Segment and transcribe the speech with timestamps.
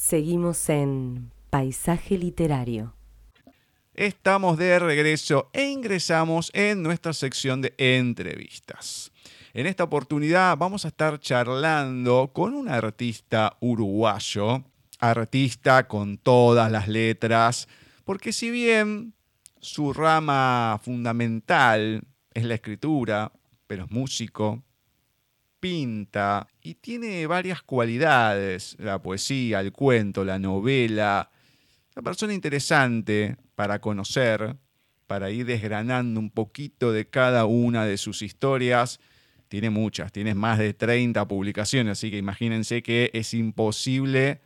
[0.00, 2.94] Seguimos en Paisaje Literario.
[3.92, 9.12] Estamos de regreso e ingresamos en nuestra sección de entrevistas.
[9.52, 14.64] En esta oportunidad vamos a estar charlando con un artista uruguayo,
[15.00, 17.68] artista con todas las letras,
[18.06, 19.12] porque si bien
[19.60, 23.32] su rama fundamental es la escritura,
[23.66, 24.64] pero es músico,
[25.60, 31.30] pinta y tiene varias cualidades, la poesía, el cuento, la novela.
[31.94, 34.56] Una persona interesante para conocer,
[35.06, 38.98] para ir desgranando un poquito de cada una de sus historias.
[39.48, 44.40] Tiene muchas, tiene más de 30 publicaciones, así que imagínense que es imposible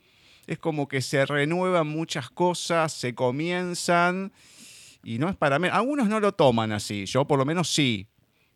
[0.46, 4.32] es como que se renuevan muchas cosas, se comienzan
[5.02, 5.68] y no es para mí.
[5.70, 8.06] Algunos no lo toman así, yo por lo menos sí.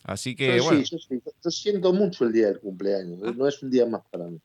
[0.03, 0.85] Así que yo bueno.
[0.85, 1.23] Sí, yo, sí.
[1.43, 3.33] yo siento mucho el día del cumpleaños, ¿eh?
[3.35, 4.39] no es un día más para mí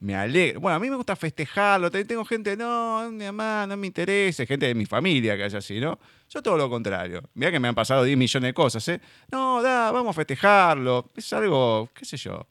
[0.00, 0.60] me alegro.
[0.60, 1.90] Bueno, a mí me gusta festejarlo.
[1.90, 4.46] Tengo gente, no, mi mamá, no me interesa.
[4.46, 5.98] Gente de mi familia que haya así, ¿no?
[6.28, 7.22] Yo todo lo contrario.
[7.34, 9.00] Mira que me han pasado 10 millones de cosas, ¿eh?
[9.30, 11.10] No, da, vamos a festejarlo.
[11.16, 12.46] Es algo, qué sé yo.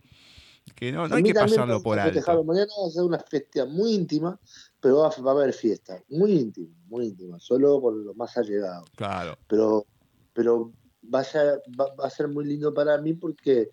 [0.75, 2.43] Que no, no hay que pasarlo por alto.
[2.43, 4.39] Mañana va a ser una fiesta muy íntima,
[4.79, 6.01] pero va, a haber fiesta.
[6.09, 7.39] Muy íntima, muy íntima.
[7.39, 8.89] Solo con los más allegados.
[8.95, 9.37] Claro.
[9.47, 9.85] Pero,
[10.33, 10.71] pero
[11.13, 13.69] va, a ser, va, a ser muy lindo para mí porque.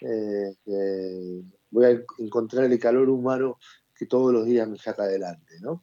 [0.00, 1.42] Eh, eh,
[1.72, 3.58] voy a encontrar el calor humano
[3.96, 5.82] que todos los días me saca adelante, ¿no?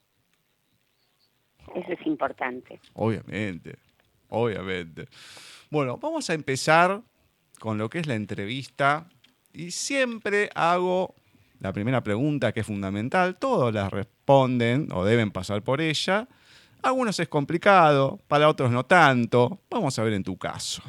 [1.75, 2.79] Eso es importante.
[2.93, 3.77] Obviamente,
[4.29, 5.07] obviamente.
[5.69, 7.01] Bueno, vamos a empezar
[7.59, 9.09] con lo que es la entrevista
[9.51, 11.15] y siempre hago
[11.59, 16.27] la primera pregunta que es fundamental, todos la responden o deben pasar por ella.
[16.81, 19.59] Algunos es complicado, para otros no tanto.
[19.69, 20.81] Vamos a ver en tu caso.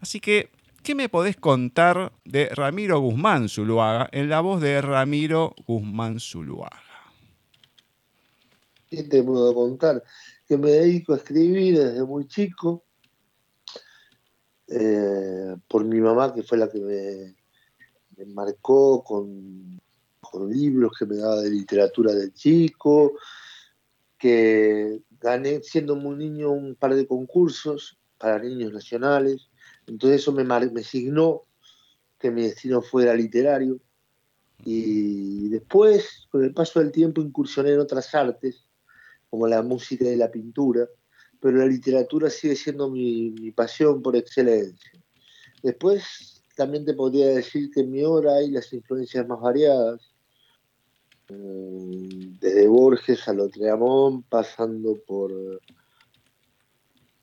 [0.00, 0.50] Así que
[0.88, 6.80] ¿Qué me podés contar de Ramiro Guzmán Zuluaga en la voz de Ramiro Guzmán Zuluaga?
[8.88, 10.02] ¿Qué te puedo contar?
[10.46, 12.84] Que me dedico a escribir desde muy chico,
[14.66, 16.80] eh, por mi mamá, que fue la que
[18.16, 19.78] me, marcó con,
[20.22, 23.12] con, libros que me daba de literatura del chico,
[24.16, 29.50] que gané siendo muy niño un par de concursos para niños nacionales
[29.88, 31.44] entonces eso me, me signó
[32.18, 33.80] que mi destino fuera literario.
[34.64, 38.64] Y después, con el paso del tiempo, incursioné en otras artes,
[39.30, 40.86] como la música y la pintura,
[41.40, 44.92] pero la literatura sigue siendo mi, pasión por excelencia.
[45.62, 50.12] Después, también te podría decir que en mi obra hay las influencias más variadas,
[51.30, 55.32] mm, desde Borges a Lotreamón, pasando por,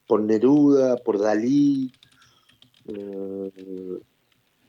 [0.07, 1.91] por Neruda, por Dalí,
[2.88, 4.00] eh,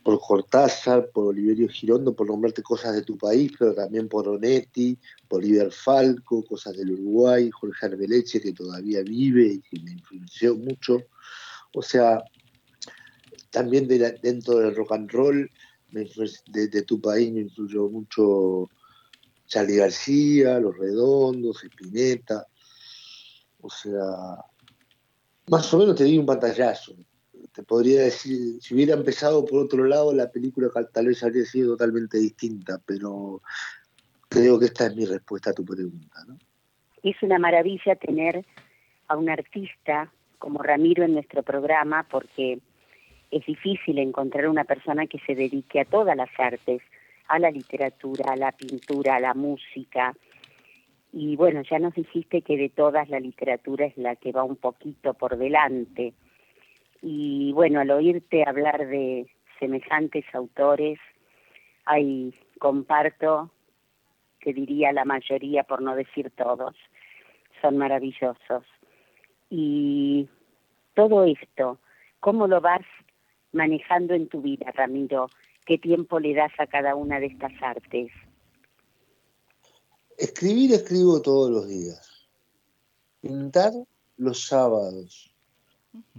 [0.02, 4.96] por Cortázar, por Oliverio Girondo, por nombrarte cosas de tu país, pero también por Onetti,
[5.26, 10.54] por Iber Falco, cosas del Uruguay, Jorge Arbeleche, que todavía vive y que me influenció
[10.54, 11.02] mucho.
[11.74, 12.22] O sea,
[13.50, 15.50] también dentro del rock and roll,
[15.90, 18.70] de, tu país me influyó mucho
[19.46, 22.46] Charlie García, Los Redondos, Espineta.
[23.60, 24.44] O sea,
[25.48, 26.94] más o menos te di un pantallazo
[27.56, 31.72] te podría decir, si hubiera empezado por otro lado, la película tal vez habría sido
[31.72, 33.40] totalmente distinta, pero
[34.28, 36.20] creo que esta es mi respuesta a tu pregunta.
[37.02, 38.44] Es una maravilla tener
[39.08, 42.60] a un artista como Ramiro en nuestro programa porque
[43.30, 46.82] es difícil encontrar una persona que se dedique a todas las artes,
[47.28, 50.14] a la literatura, a la pintura, a la música,
[51.10, 54.56] Y bueno, ya nos dijiste que de todas la literatura es la que va un
[54.56, 56.12] poquito por delante.
[57.08, 59.28] Y bueno, al oírte hablar de
[59.60, 60.98] semejantes autores,
[61.84, 63.52] hay, comparto,
[64.40, 66.74] que diría la mayoría, por no decir todos,
[67.62, 68.64] son maravillosos.
[69.50, 70.28] Y
[70.94, 71.78] todo esto,
[72.18, 72.84] ¿cómo lo vas
[73.52, 75.30] manejando en tu vida, Ramiro?
[75.64, 78.10] ¿Qué tiempo le das a cada una de estas artes?
[80.18, 82.28] Escribir escribo todos los días.
[83.20, 83.70] Pintar
[84.16, 85.35] los sábados.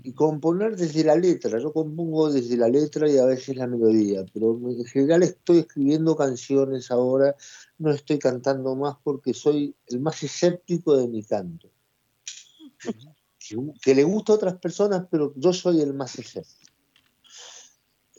[0.04, 1.60] Y componer desde la letra.
[1.60, 6.16] Yo compongo desde la letra y a veces la melodía, pero en general estoy escribiendo
[6.16, 7.36] canciones ahora,
[7.78, 11.70] no estoy cantando más porque soy el más escéptico de mi canto.
[13.82, 16.74] Que, le gusta a otras personas, pero yo soy el más escéptico.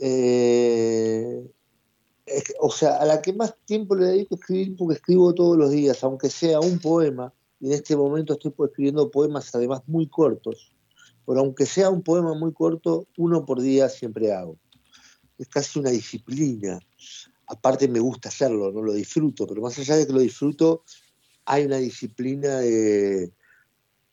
[0.01, 1.51] Eh,
[2.61, 5.71] o sea, a la que más tiempo le dedico a escribir, porque escribo todos los
[5.71, 10.73] días, aunque sea un poema, y en este momento estoy escribiendo poemas además muy cortos,
[11.29, 14.59] pero aunque sea un poema muy corto, uno por día siempre hago.
[15.37, 16.81] Es casi una disciplina.
[17.47, 20.85] Aparte me gusta hacerlo, no lo disfruto, pero más allá de que lo disfruto,
[21.45, 23.31] hay una disciplina de,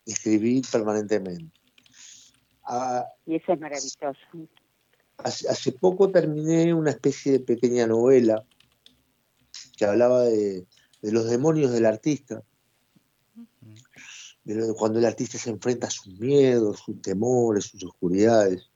[0.06, 1.58] escribir permanentemente.
[2.66, 4.50] Ah, y eso es maravilloso
[5.18, 8.46] hace, poco terminé una especie de pequeña novela
[9.78, 10.66] que hablaba de,
[11.02, 12.44] los demonios del artista,
[14.78, 18.70] cuando el artista se enfrenta a sus miedos, sus temores, sus oscuridades,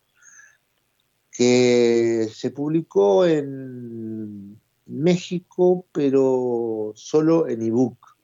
[1.32, 8.18] que se publicó en México, pero solo en ebook.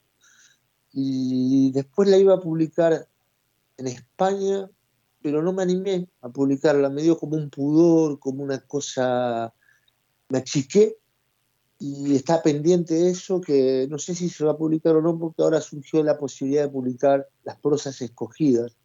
[0.91, 3.07] Y después la iba a publicar
[3.77, 4.69] en España
[5.25, 9.51] pero no me animé a publicarla, me dio como un pudor, como una cosa,
[10.29, 10.97] me achiqué
[11.79, 15.41] y está pendiente eso, que no sé si se va a publicar o no, porque
[15.41, 18.77] ahora surgió la posibilidad de publicar Las prosas escogidas,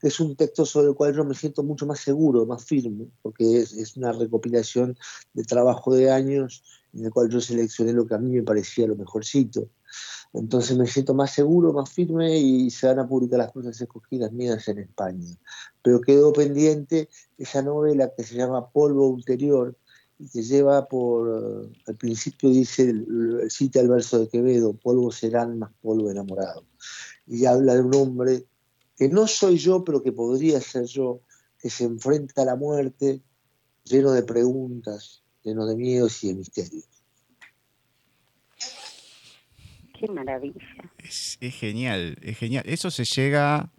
[0.00, 3.06] que es un texto sobre el cual yo me siento mucho más seguro, más firme,
[3.22, 4.98] porque es, es una recopilación
[5.32, 8.86] de trabajo de años en el cual yo seleccioné lo que a mí me parecía
[8.86, 9.68] lo mejorcito.
[10.32, 14.32] Entonces me siento más seguro, más firme y se van a publicar las cosas escogidas
[14.32, 15.28] mías en España.
[15.82, 17.08] Pero quedó pendiente
[17.38, 19.76] esa novela que se llama Polvo Ulterior
[20.18, 22.94] y que lleva por, al principio dice,
[23.48, 26.64] cita el verso de Quevedo, polvo serán más polvo enamorado.
[27.26, 28.46] Y habla de un hombre
[28.96, 31.20] que no soy yo, pero que podría ser yo,
[31.58, 33.20] que se enfrenta a la muerte
[33.84, 36.84] lleno de preguntas, lleno de miedos y de misterios.
[39.98, 40.60] Qué maravilla.
[40.98, 42.64] Es, genial, es genial.
[42.66, 43.70] Eso se llega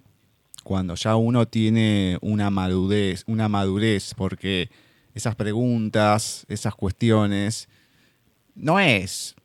[0.64, 4.70] cuando ya uno tiene una madurez, una madurez, porque
[5.14, 7.70] esas preguntas, esas cuestiones,
[8.56, 9.36] no es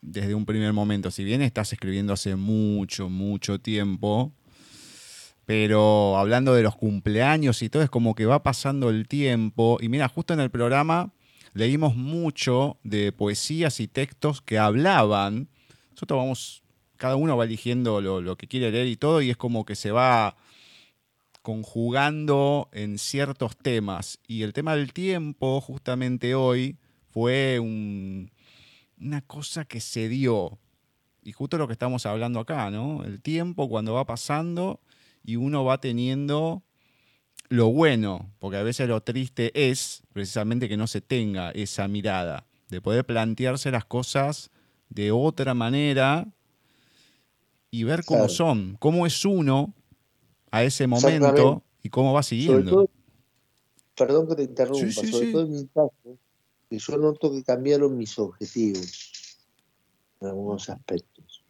[0.00, 1.10] desde un primer momento.
[1.10, 4.32] Si bien estás escribiendo hace mucho, mucho tiempo,
[5.44, 9.78] pero hablando de los cumpleaños y todo, es como que va pasando el tiempo.
[9.80, 11.12] Y mira, justo en el programa
[11.54, 15.48] leímos mucho de poesías y textos que hablaban
[15.98, 16.62] nosotros vamos,
[16.96, 19.90] cada uno va eligiendo lo, que quiere leer y todo, y es como que se
[19.90, 20.36] va
[21.48, 24.18] conjugando en ciertos temas.
[24.28, 26.76] Y el tema del tiempo, justamente hoy,
[27.10, 30.58] fue una cosa que se dio.
[31.22, 33.02] Y justo lo que estamos hablando acá, ¿no?
[33.02, 34.82] El tiempo cuando va pasando
[35.24, 36.64] y uno va teniendo
[37.48, 42.46] lo bueno, porque a veces lo triste es precisamente que no se tenga esa mirada,
[42.68, 44.50] de poder plantearse las cosas
[44.90, 46.28] de otra manera
[47.70, 49.72] y ver cómo son, cómo es uno
[50.50, 52.88] a ese momento y cómo va siguiendo.
[53.96, 56.18] perdón que te interrumpa, sobre todo en mi caso,
[56.68, 59.38] que yo noto que cambiaron mis objetivos
[60.20, 61.44] en algunos aspectos.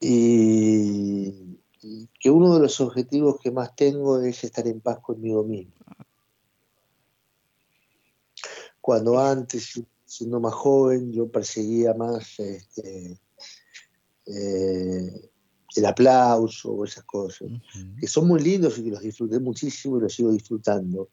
[0.00, 5.42] Y, y que uno de los objetivos que más tengo es estar en paz conmigo
[5.44, 5.74] mismo.
[8.80, 13.18] Cuando antes siendo más joven, yo perseguía más este,
[14.26, 15.30] eh,
[15.76, 17.48] el aplauso o esas cosas,
[17.98, 21.10] que son muy lindos y que los disfruté muchísimo y los sigo disfrutando.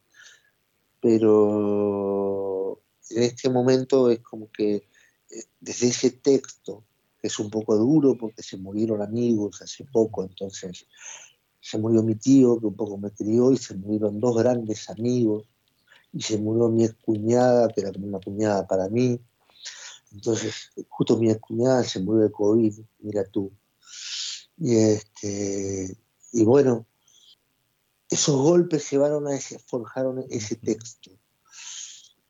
[1.00, 2.80] Pero
[3.10, 6.84] en este momento es como que eh, desde ese texto,
[7.20, 10.86] que es un poco duro porque se murieron amigos hace poco, entonces
[11.60, 15.48] se murió mi tío que un poco me crió y se murieron dos grandes amigos
[16.12, 19.20] y se murió mi cuñada, que era como una cuñada para mí.
[20.12, 23.52] Entonces, justo mi cuñada se murió de COVID, mira tú.
[24.66, 25.98] Y, este,
[26.32, 26.88] y bueno,
[28.10, 31.12] esos golpes llevaron a ese, forjaron ese texto,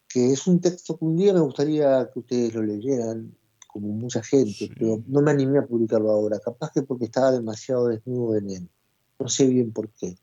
[0.07, 3.37] que es un texto que un día me gustaría que ustedes lo leyeran,
[3.67, 7.89] como mucha gente, pero no me animé a publicarlo ahora, capaz que porque estaba demasiado
[7.89, 8.69] desnudo en él,
[9.19, 10.17] no sé bien por qué,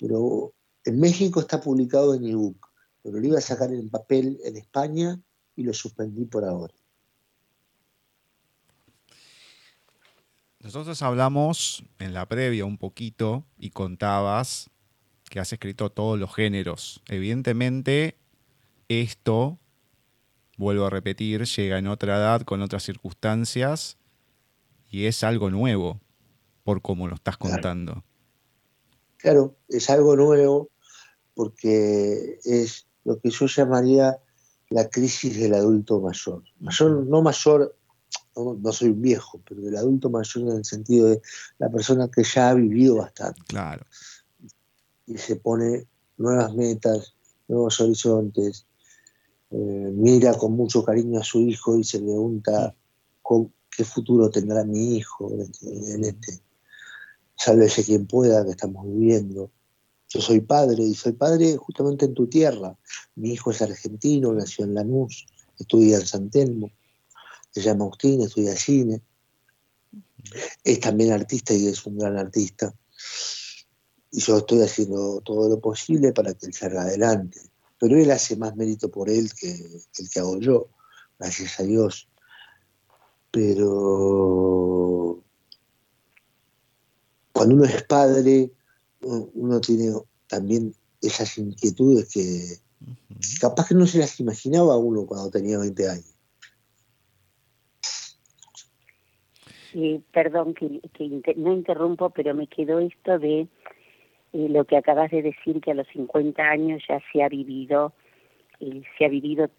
[0.00, 0.54] pero
[0.84, 2.72] en México está publicado en ebook,
[3.04, 5.22] pero lo iba a sacar en papel en España
[5.54, 6.74] y lo suspendí por ahora.
[10.62, 14.70] Nosotros hablamos en la previa un poquito y contabas
[15.28, 17.02] que has escrito todos los géneros.
[17.08, 18.16] Evidentemente,
[18.88, 19.58] esto,
[20.56, 23.98] vuelvo a repetir, llega en otra edad, con otras circunstancias,
[24.88, 26.00] y es algo nuevo,
[26.62, 28.04] por cómo lo estás contando.
[29.16, 30.68] Claro, es algo nuevo
[31.34, 34.16] porque es lo que yo llamaría
[34.70, 36.44] la crisis del adulto mayor.
[36.60, 37.76] Mayor, no mayor
[38.36, 41.20] no, soy un viejo, pero del adulto mayor en el sentido de
[41.58, 43.42] la persona que ya ha vivido bastante.
[43.46, 43.84] Claro.
[45.06, 45.86] Y se pone
[46.16, 47.14] nuevas metas,
[47.48, 48.66] nuevos horizontes,
[49.50, 52.74] eh, mira con mucho cariño a su hijo y se pregunta
[53.20, 56.40] con, qué futuro tendrá mi hijo en este, en este
[57.36, 59.50] sálvese quien pueda que estamos viviendo.
[60.08, 62.76] Yo soy padre y soy padre justamente en tu tierra.
[63.14, 65.26] Mi hijo es argentino, nació en Lanús,
[65.58, 66.70] estudia en San Telmo
[67.52, 69.02] se llama Agustín, estudia cine,
[70.64, 72.74] es también artista y es un gran artista.
[74.10, 77.40] Y yo estoy haciendo todo lo posible para que él salga adelante.
[77.78, 80.68] Pero él hace más mérito por él que, el que hago yo,
[81.18, 82.08] gracias a Dios.
[83.30, 85.22] Pero
[87.32, 88.52] cuando uno es padre,
[89.00, 89.92] uno tiene
[90.28, 92.60] también esas inquietudes que
[93.40, 96.11] capaz que no se las imaginaba uno cuando tenía 20 años.
[100.12, 100.80] Perdón que,
[101.36, 103.40] no interrumpo, pero me quedó esto de
[104.32, 107.92] eh, lo que acabas de decir, que a los 50 años ya se ha vivido,
[108.60, 109.50] eh, se ha vivido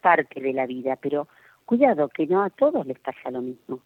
[0.00, 1.28] parte de la vida, pero
[1.66, 3.80] cuidado, que no a todos les pasa lo mismo.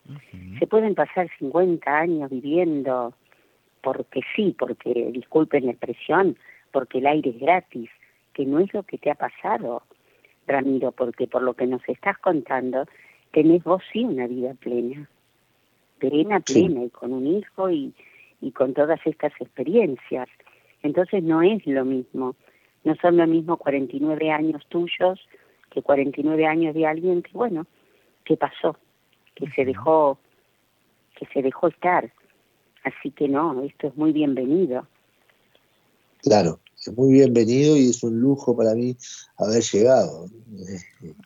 [0.59, 3.15] Se pueden pasar 50 años viviendo
[3.83, 6.39] porque sí, porque, disculpen la expresión,
[6.73, 7.91] porque el aire es gratis,
[8.33, 9.83] que no es lo que te ha pasado,
[10.47, 12.87] Ramiro, porque por lo que nos estás contando,
[13.33, 15.09] tenés vos sí una vida plena
[15.99, 17.95] plena, plena, y con un hijo y,
[18.41, 20.29] y con todas estas experiencias.
[20.83, 22.37] Entonces no es lo mismo,
[22.85, 25.21] no son lo mismo 49 años tuyos
[25.71, 27.67] que 49 años de alguien que, bueno,
[28.25, 28.77] que pasó,
[29.35, 30.19] que se dejó,
[31.19, 32.13] que se dejó estar.
[32.85, 34.87] Así que no, esto es muy bienvenido.
[36.23, 38.97] Claro, es muy bienvenido y es un lujo para mí
[39.39, 40.27] haber llegado.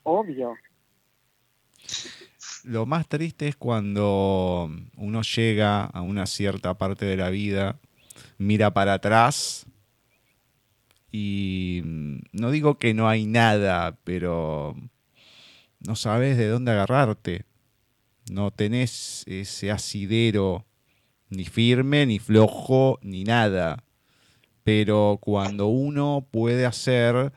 [0.04, 0.54] Obvio.
[2.68, 7.80] Lo más triste es cuando uno llega a una cierta parte de la vida,
[8.36, 9.64] mira para atrás
[11.10, 14.76] y mm, no digo que no hay nada, pero
[15.80, 17.46] no sabes de dónde agarrarte.
[18.30, 20.66] No tenés ese asidero
[21.30, 23.82] ni firme, ni flojo, ni nada.
[24.62, 27.32] Pero cuando uno puede hacer,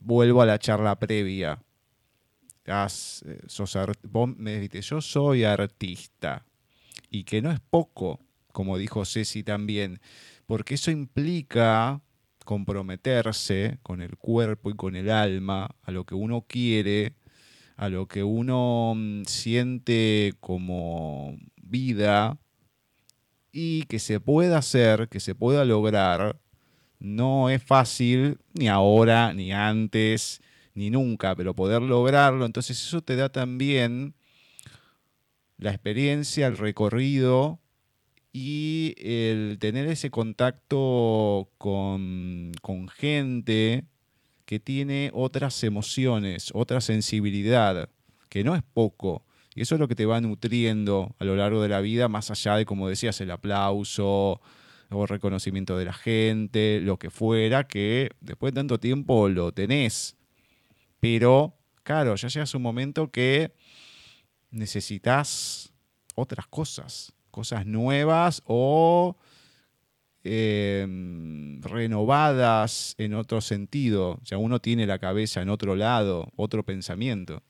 [0.00, 1.62] vuelvo a la charla previa,
[2.66, 3.76] eh, sos
[4.80, 6.44] yo soy artista.
[7.10, 8.20] Y que no es poco,
[8.52, 10.00] como dijo Ceci también,
[10.46, 12.00] porque eso implica
[12.44, 17.14] comprometerse con el cuerpo y con el alma a lo que uno quiere,
[17.76, 22.38] a lo que uno mm, siente como vida
[23.52, 26.38] y que se pueda hacer, que se pueda lograr,
[26.98, 30.40] no es fácil ni ahora ni antes
[30.74, 34.14] ni nunca, pero poder lograrlo, entonces eso te da también
[35.56, 37.60] la experiencia, el recorrido
[38.32, 43.84] y el tener ese contacto con, con gente
[44.44, 47.88] que tiene otras emociones, otra sensibilidad,
[48.28, 49.24] que no es poco.
[49.54, 52.30] Y eso es lo que te va nutriendo a lo largo de la vida, más
[52.30, 54.40] allá de, como decías, el aplauso
[54.90, 60.16] o reconocimiento de la gente, lo que fuera, que después de tanto tiempo lo tenés.
[61.04, 63.52] Pero, claro, ya llega un momento que
[64.50, 65.70] necesitas
[66.14, 69.14] otras cosas, cosas nuevas o
[70.22, 74.12] em, renovadas en otro sentido.
[74.12, 77.42] O sea, uno tiene la cabeza en otro lado, otro pensamiento.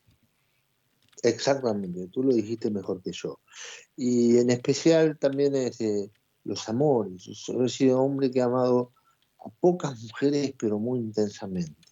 [1.23, 3.39] Exactamente, tú lo dijiste mejor que yo.
[3.97, 5.79] Y en especial también es
[6.43, 7.23] los amores.
[7.23, 8.91] Yo he sido hombre que ha amado
[9.39, 11.84] a pocas mujeres, pero muy intensamente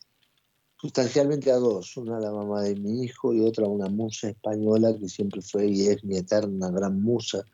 [0.83, 5.09] sustancialmente a dos, una la mamá de mi hijo y otra una musa española que
[5.09, 7.45] siempre fue y es mi eterna gran musa.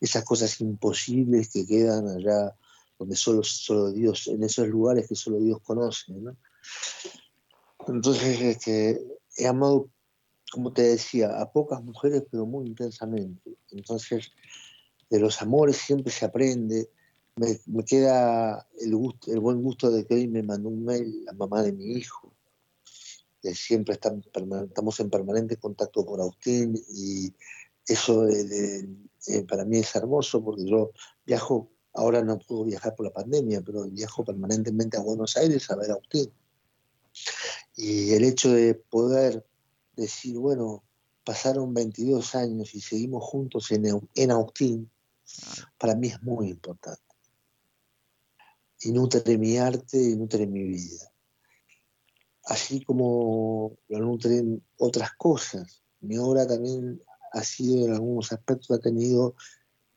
[0.00, 2.54] Esas cosas imposibles que quedan allá
[2.96, 6.12] donde solo, solo Dios, en esos lugares que solo Dios conoce.
[7.88, 9.04] Entonces, este,
[9.36, 9.90] he amado
[10.52, 13.56] como te decía, a pocas mujeres, pero muy intensamente.
[13.72, 14.30] Entonces,
[15.10, 16.88] de los amores siempre se aprende.
[17.34, 21.32] Me, queda el, gusto, el buen gusto de que hoy me mandó un mail la
[21.32, 22.32] mamá de mi hijo.
[23.46, 27.32] Que siempre estamos en permanente contacto con Agustín y
[27.86, 28.88] eso eh,
[29.28, 30.90] eh, para mí es hermoso porque yo
[31.24, 35.76] viajo, ahora no puedo viajar por la pandemia, pero viajo permanentemente a Buenos Aires a
[35.76, 36.32] ver a Agustín.
[37.76, 39.46] Y el hecho de poder
[39.94, 40.82] decir, bueno,
[41.22, 44.90] pasaron 22 años y seguimos juntos en, en Agustín,
[45.78, 47.02] para mí es muy importante.
[48.80, 51.12] Y nutre mi arte y nutre mi vida.
[52.46, 55.82] Así como lo nutren otras cosas.
[56.00, 59.34] Mi obra también ha sido, en algunos aspectos, ha tenido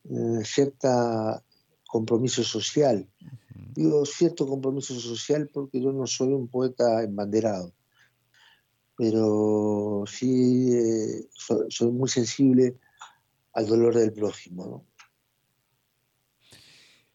[0.05, 1.43] eh, cierta
[1.87, 3.07] compromiso social.
[3.73, 7.73] Digo cierto compromiso social porque yo no soy un poeta embanderado
[8.99, 11.29] pero sí eh,
[11.69, 12.75] soy, muy sensible
[13.53, 14.85] al dolor del prójimo.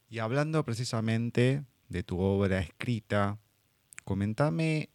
[0.08, 3.38] Y hablando precisamente de tu obra escrita,
[4.06, 4.88] comentame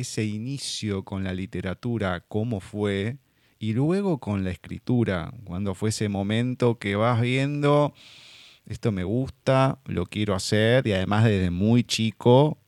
[0.00, 3.18] ese inicio con la literatura, cómo fue,
[3.60, 7.94] y luego con la escritura, cuando fue ese momento que vas viendo,
[8.66, 12.58] esto me gusta, lo quiero hacer, y además desde muy chico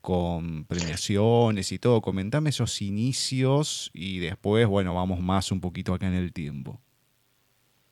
[0.00, 2.00] con premiaciones y todo.
[2.00, 6.80] Comentame esos inicios y después, bueno, vamos más un poquito acá en el tiempo.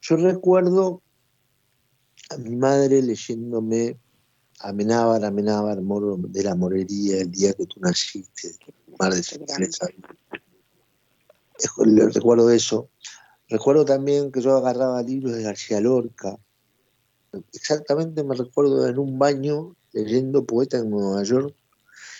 [0.00, 1.02] Yo recuerdo
[2.30, 3.96] a mi madre leyéndome
[4.60, 8.56] Amenábar, Amenábar, Moro de la Morería, el día que tú naciste,
[8.98, 9.22] mar de
[12.12, 12.88] Recuerdo eso.
[13.48, 16.36] Recuerdo también que yo agarraba libros de García Lorca.
[17.52, 21.54] Exactamente me recuerdo en un baño leyendo Poeta en Nueva York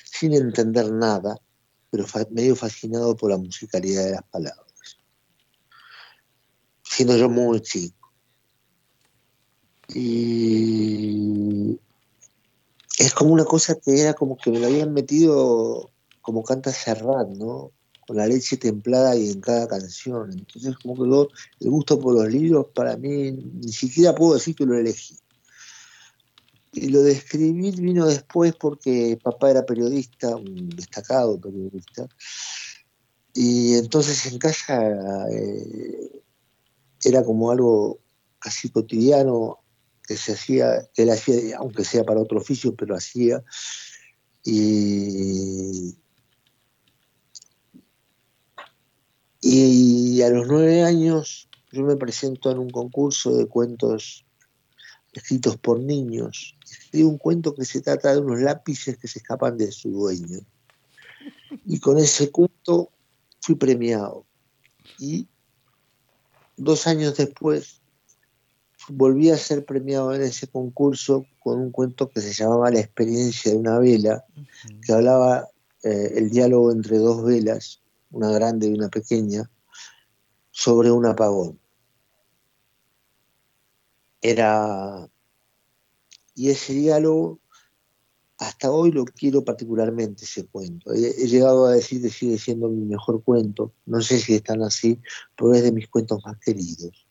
[0.05, 1.37] sin entender nada,
[1.91, 4.65] pero medio fascinado por la musicalidad de las palabras.
[6.83, 8.13] Siendo yo muy chico.
[9.95, 11.79] Y
[12.99, 15.91] es como una cosa que era como que me lo habían metido
[16.23, 17.73] como canta Serrat, ¿no?
[18.07, 20.33] Con la leche templada y en cada canción.
[20.33, 24.65] Entonces, como que el gusto por los libros, para mí, ni siquiera puedo decir que
[24.65, 25.19] lo elegí.
[26.73, 32.09] Y lo de escribir vino después porque papá era periodista, un destacado periodista.
[33.35, 36.23] Y entonces en casa eh,
[37.05, 37.99] era como algo
[38.39, 39.59] casi cotidiano
[40.07, 43.43] que se hacía, que él hacía, aunque sea para otro oficio, pero hacía.
[44.45, 45.97] Y,
[49.41, 54.25] y a los nueve años yo me presento en un concurso de cuentos
[55.13, 56.57] escritos por niños
[57.03, 60.41] un cuento que se trata de unos lápices que se escapan de su dueño.
[61.65, 62.91] Y con ese cuento
[63.41, 64.25] fui premiado.
[64.99, 65.27] Y
[66.57, 67.81] dos años después
[68.89, 73.53] volví a ser premiado en ese concurso con un cuento que se llamaba La experiencia
[73.53, 74.25] de una vela,
[74.85, 75.49] que hablaba
[75.83, 79.51] eh, el diálogo entre dos velas, una grande y una pequeña,
[80.51, 81.59] sobre un apagón.
[84.23, 85.09] Era
[86.37, 87.41] y ese diálogo,
[88.39, 90.93] hasta hoy lo quiero particularmente, ese cuento.
[90.93, 93.73] He, llegado a decir que sigue siendo mi mejor cuento.
[93.87, 95.01] No sé si están así,
[95.35, 97.07] pero es de mis cuentos más queridos.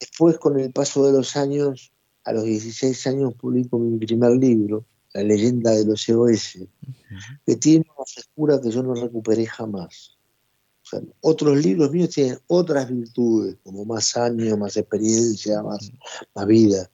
[0.00, 1.92] Después, con el paso de los años,
[2.24, 6.58] a los 16 años publico mi primer libro, La leyenda de los EOS,
[7.44, 10.16] que tiene una frescura que yo no recuperé jamás.
[11.20, 15.92] otros libros míos tienen otras virtudes, como más años, más experiencia, más,
[16.34, 16.90] más vida.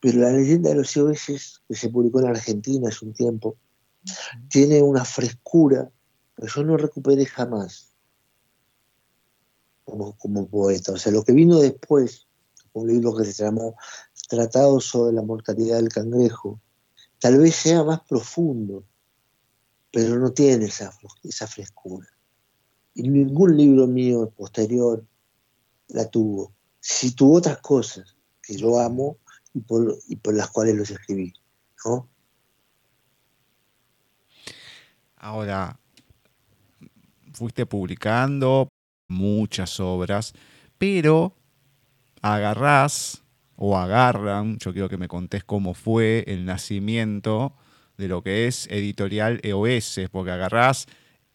[0.00, 3.56] Pero la leyenda de los COS, que se publicó en Argentina hace un tiempo,
[4.48, 5.90] tiene una frescura
[6.36, 7.87] que yo no recuperé jamás
[9.88, 10.92] como, poeta.
[10.92, 12.26] O sea, lo que vino después,
[12.72, 13.76] un libro que se llamó
[14.28, 16.60] Tratado sobre la mortalidad del cangrejo,
[17.18, 18.84] tal vez sea más profundo,
[19.90, 22.06] pero no tiene esa, esa frescura.
[22.94, 25.04] Y ningún libro mío posterior
[25.88, 26.52] la tuvo.
[26.80, 29.18] Si tuvo otras cosas que yo amo,
[29.54, 31.32] y por, las cuales los escribí.
[35.16, 35.78] Ahora,
[37.32, 38.68] fuiste publicando
[39.08, 40.34] muchas obras,
[40.78, 41.34] pero
[42.22, 43.22] agarrás
[43.56, 47.54] o agarran, yo quiero que me contés cómo fue el nacimiento
[47.96, 50.86] de lo que es editorial EOS, porque agarrás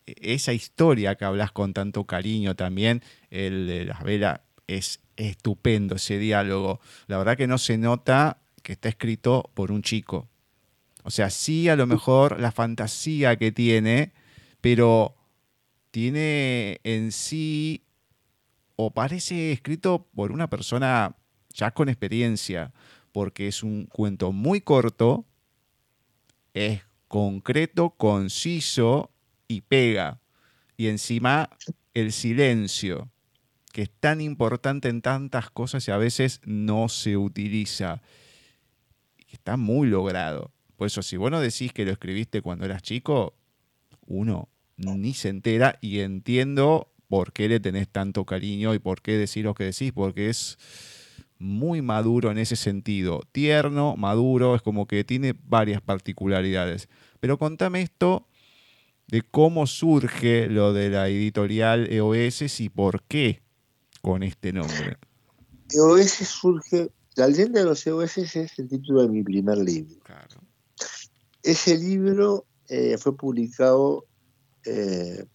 [0.05, 6.17] esa historia que hablas con tanto cariño también, el de las velas, es estupendo ese
[6.17, 6.79] diálogo.
[7.07, 10.29] La verdad que no se nota que está escrito por un chico.
[11.03, 14.13] O sea, sí a lo mejor la fantasía que tiene,
[14.61, 15.15] pero
[15.93, 17.83] tiene en sí,
[18.75, 21.15] o parece escrito por una persona
[21.53, 22.73] ya con experiencia,
[23.11, 25.27] porque es un cuento muy corto,
[26.55, 29.11] es concreto, conciso
[29.47, 30.19] y pega.
[30.77, 31.51] Y encima
[31.93, 33.11] el silencio,
[33.71, 38.01] que es tan importante en tantas cosas y a veces no se utiliza.
[39.29, 40.51] Está muy logrado.
[40.75, 43.35] Por eso, si vos no decís que lo escribiste cuando eras chico,
[44.07, 49.17] uno ni se entera y entiendo por qué le tenés tanto cariño y por qué
[49.17, 50.57] decís lo que decís, porque es
[51.37, 53.21] muy maduro en ese sentido.
[53.31, 56.89] Tierno, maduro, es como que tiene varias particularidades.
[57.19, 58.27] Pero contame esto
[59.07, 63.41] de cómo surge lo de la editorial EOS y por qué
[64.01, 64.97] con este nombre.
[65.69, 69.95] EOS surge, La leyenda de los EOS es el título de mi primer libro.
[71.43, 74.05] Ese libro eh, fue publicado
[74.65, 75.25] eh,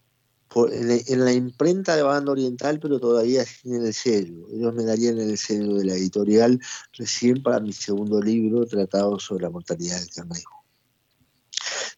[0.55, 4.47] en, la imprenta de Banda Oriental, pero todavía sin el sello.
[4.51, 6.61] Ellos me darían el sello de la editorial
[6.97, 10.65] recién para mi segundo libro, tratado sobre la mortalidad del cangrejo.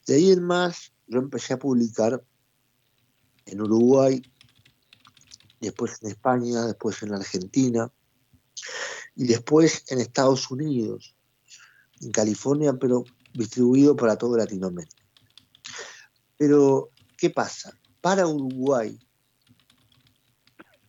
[0.06, 2.22] De ahí en más, yo empecé a publicar
[3.46, 4.22] en Uruguay,
[5.60, 7.92] después en España, después en Argentina
[9.14, 11.14] y después en Estados Unidos,
[12.00, 14.96] en California, pero distribuido para toda Latinoamérica.
[16.36, 16.90] Pero,
[17.20, 17.78] ¿qué pasa?
[18.00, 18.98] Para Uruguay,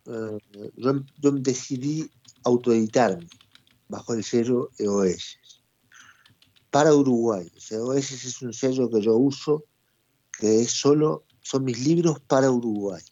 [0.05, 0.37] eh,
[0.77, 2.09] yo, decidí
[2.45, 3.27] autoeditarme
[3.89, 5.37] bajo el sello EOS.
[6.71, 9.65] Para Uruguay, EOS es un sello que yo uso
[10.31, 13.03] que es solo, son mis libros para Uruguay.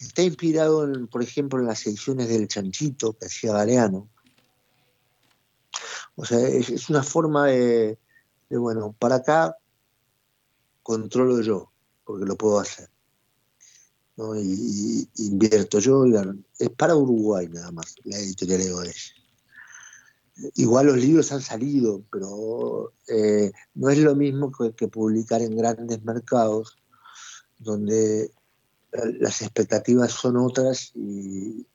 [0.00, 4.08] Está inspirado, por ejemplo, en las ediciones del Chanchito que hacía Galeano.
[6.16, 7.98] O sea, es, una forma de,
[8.48, 9.56] bueno, para acá
[10.82, 11.70] controlo yo,
[12.08, 12.88] porque lo puedo hacer.
[14.42, 16.06] Y, invierto yo,
[16.58, 19.14] es para Uruguay nada más, la editorial EOS.
[20.54, 26.02] Igual los libros han salido, pero eh, no es lo mismo que, publicar en grandes
[26.02, 26.78] mercados,
[27.58, 28.32] donde eh,
[29.20, 31.66] las expectativas son otras y,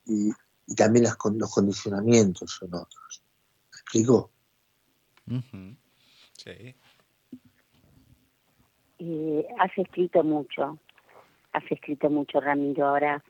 [0.76, 3.24] también las, los condicionamientos son otros.
[3.72, 4.32] ¿Me explico?
[6.44, 6.76] Sí.
[9.06, 10.80] Eh, has escrito mucho,
[11.52, 12.88] has escrito mucho, Ramiro.
[12.88, 13.22] Ahora,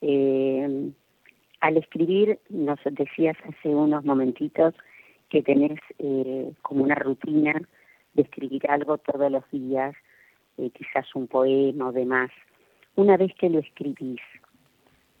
[0.00, 4.74] al escribir, nos decías hace unos momentitos
[5.28, 7.60] que tenés eh, como una rutina
[8.14, 9.96] de escribir algo todos los días,
[10.58, 12.30] eh, quizás un poema o demás.
[12.94, 14.20] Una vez que lo escribís,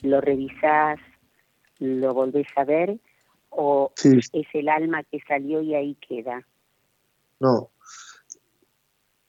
[0.02, 1.00] ¿lo revisás,
[1.80, 2.96] lo volvés a ver
[3.50, 6.46] o es el alma que salió y ahí queda?
[7.40, 7.70] No,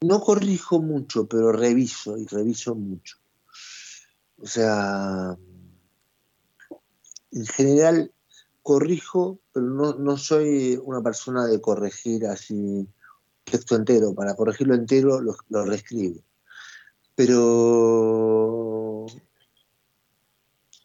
[0.02, 3.18] no corrijo mucho, pero reviso y reviso mucho.
[4.40, 5.38] O sea,
[7.32, 8.12] en general
[8.62, 12.88] corrijo, pero no, soy una persona de corregir así
[13.44, 14.14] texto entero.
[14.14, 16.22] Para corregirlo entero lo, reescribo.
[17.16, 19.06] Pero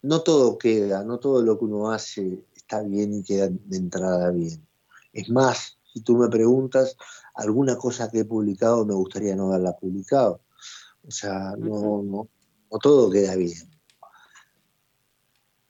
[0.02, 4.30] no todo queda, no todo lo que uno hace está bien y queda de entrada
[4.30, 4.66] bien.
[5.12, 6.96] Es más, si tú me preguntas,
[7.34, 10.40] alguna cosa que he publicado me gustaría no haberla publicado.
[11.06, 12.28] O sea, no, no,
[12.70, 13.72] no todo queda bien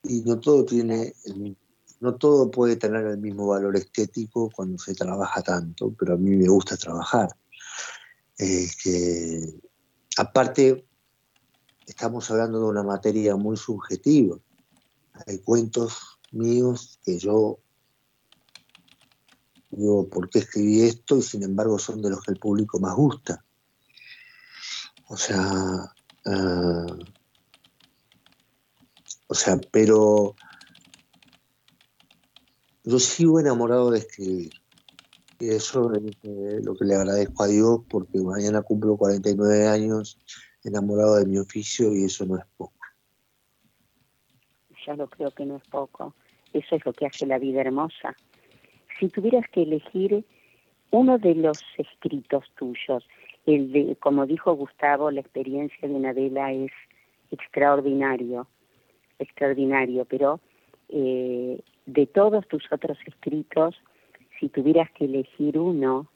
[0.05, 1.15] y no todo tiene
[2.01, 6.31] no todo puede tener el mismo valor estético cuando se trabaja tanto, pero a mí
[6.35, 7.29] me gusta trabajar.
[8.37, 9.55] Este,
[10.19, 10.85] aparte,
[11.87, 14.37] estamos hablando de una materia muy subjetiva.
[15.29, 17.61] Hay cuentos míos que yo
[19.73, 21.19] digo, ¿por qué escribí esto?
[21.19, 23.45] Y sin embargo son de los que el público más gusta.
[25.09, 25.93] O sea,
[26.27, 26.87] ah,
[29.27, 30.35] o sea, pero
[32.85, 34.53] yo sigo enamorado de escribir.
[35.41, 40.19] Y eso es lo que le agradezco a Dios porque mañana cumplo 49 años
[40.63, 42.75] enamorado de mi oficio y eso no es poco.
[44.87, 46.15] Ya lo creo que no es poco.
[46.53, 48.15] Eso es lo que hace la vida hermosa.
[49.03, 50.25] Si tuvieras que elegir
[50.93, 53.05] uno de los escritos tuyos,
[53.47, 56.71] el de, como dijo Gustavo, la experiencia de una vela es
[57.33, 58.47] extraordinario
[59.19, 60.39] extraordinario, pero
[60.89, 63.75] eh, de todos tus otros escritos,
[64.39, 66.09] si tuvieras que elegir uno,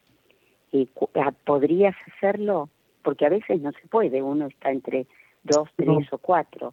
[0.70, 2.68] eh, ah, ¿podrías hacerlo?
[3.02, 5.08] Porque a veces no se puede, uno está entre
[5.42, 6.72] dos, tres o cuatro.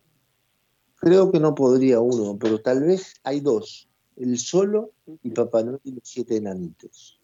[0.99, 5.80] Creo que no podría uno, pero tal vez hay dos, el solo y Papá Noel
[5.84, 7.19] y los siete enanitos.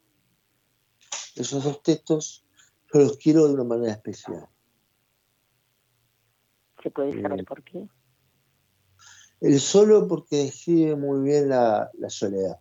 [1.35, 2.45] Esos dos textos
[2.91, 4.47] yo los quiero de una manera especial.
[6.81, 7.87] ¿Se puede saber por qué?
[9.41, 12.59] El solo porque describe muy bien la, soledad,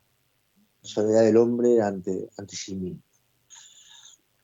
[0.83, 3.03] la soledad del hombre ante, ante sí mismo.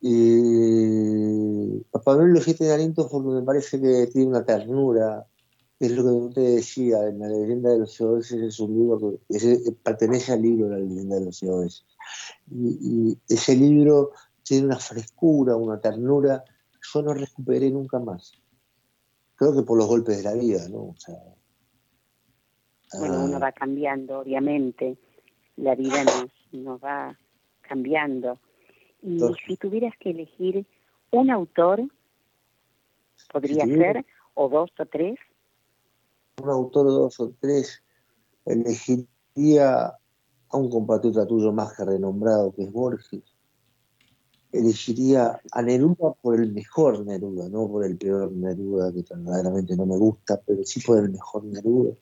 [0.00, 5.26] Y Papá Noel los siete alientos porque me parece que tiene una ternura,
[5.80, 9.72] es lo que usted decía, en la leyenda de los Oasis es un libro que
[9.82, 11.84] pertenece al libro la leyenda de los Oasis.
[12.50, 16.44] Y, y, ese libro tiene una frescura, una ternura
[16.92, 18.32] yo no recuperé nunca más.
[19.36, 20.78] Creo que por los golpes de la vida, ¿no?
[20.78, 21.16] O sea,
[22.98, 23.40] bueno, uno ah.
[23.40, 24.96] va cambiando, obviamente,
[25.56, 27.18] la vida nos, nos va
[27.62, 28.38] cambiando.
[29.02, 30.66] Y si tuvieras que elegir
[31.10, 31.82] un autor,
[33.32, 35.18] podría ser, o dos o tres.
[36.42, 37.82] Un autor, dos o tres,
[38.44, 39.86] elegiría
[40.48, 43.22] a un compatriota tuyo más que renombrado, que es Borges.
[44.52, 49.86] Elegiría a Neruda por el mejor Neruda, no por el peor Neruda, que verdaderamente no
[49.86, 51.94] me gusta, pero sí por el mejor Neruda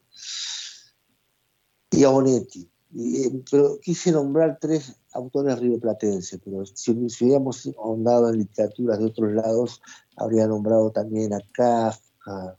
[1.93, 2.69] y a Bonetti.
[2.95, 9.33] Eh, pero quise nombrar tres autores rioplatenses, pero si, hubiéramos ahondado en literaturas de otros
[9.33, 9.81] lados,
[10.17, 12.59] habría nombrado también a Kafka,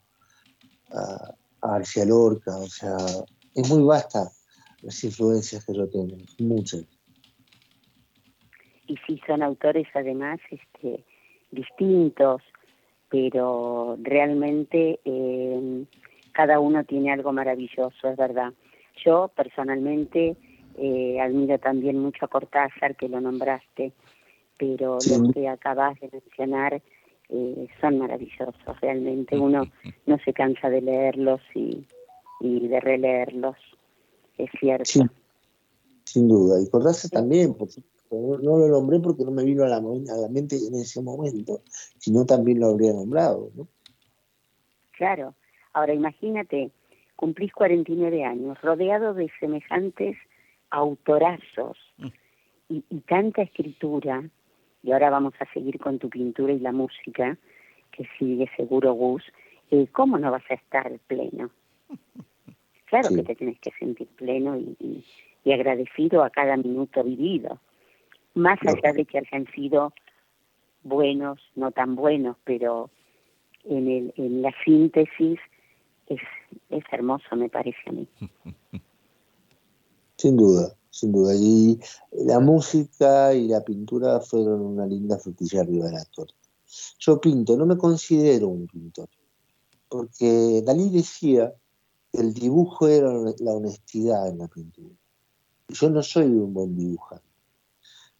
[0.92, 1.36] a,
[1.68, 2.96] García Lorca, o sea,
[3.56, 4.30] es muy vasta
[4.82, 6.86] las influencias que yo tengo, muchas.
[8.88, 11.04] Y sí, son autores además este,
[11.52, 12.42] distintos,
[13.10, 15.86] pero realmente eh,
[16.34, 18.54] cada uno tiene algo maravilloso, es verdad.
[19.06, 20.36] Yo personalmente
[20.78, 23.94] eh, admiro también mucho a Cortázar, que lo nombraste,
[24.58, 26.82] pero los que acabas de mencionar
[27.34, 29.38] eh, son maravillosos, realmente.
[29.38, 29.64] Uno
[30.06, 31.86] no se cansa de leerlos y,
[32.42, 33.56] de releerlos,
[34.38, 34.90] es cierto.
[36.06, 36.62] sin duda.
[36.62, 40.30] Y Cortázar también, porque no lo nombré porque no me vino a la, a la
[40.30, 41.62] mente en ese momento,
[41.98, 43.68] sino también lo habría nombrado, ¿no?
[44.92, 45.34] Claro.
[45.74, 46.72] Ahora imagínate,
[47.16, 50.18] cumplís 49 años, rodeado de semejantes
[50.70, 52.08] autorazos mm.
[52.70, 54.30] y, tanta escritura,
[54.84, 57.38] y ahora vamos a seguir con tu pintura y la música,
[57.92, 59.24] que sigue seguro Gus,
[59.72, 61.50] eh, ¿cómo no vas a estar pleno?
[62.86, 65.04] Claro que te tienes que sentir pleno y,
[65.52, 67.60] agradecido a cada minuto vivido,
[68.36, 69.94] más allá de que hayan sido
[70.84, 72.92] buenos, no tan buenos, pero
[73.64, 75.40] en, el, en la síntesis
[76.06, 76.22] es,
[76.70, 78.08] es hermoso, me parece a mí.
[80.18, 81.34] Sin duda, sin duda.
[81.36, 81.80] Y
[82.12, 86.36] la música y la pintura fueron una linda frutilla arriba de la torta.
[87.00, 89.10] Yo pinto, no me considero un pintor,
[89.90, 91.54] porque Dalí decía
[92.12, 94.96] que el dibujo era la honestidad en la pintura.
[95.70, 97.26] Yo no soy un buen dibujante.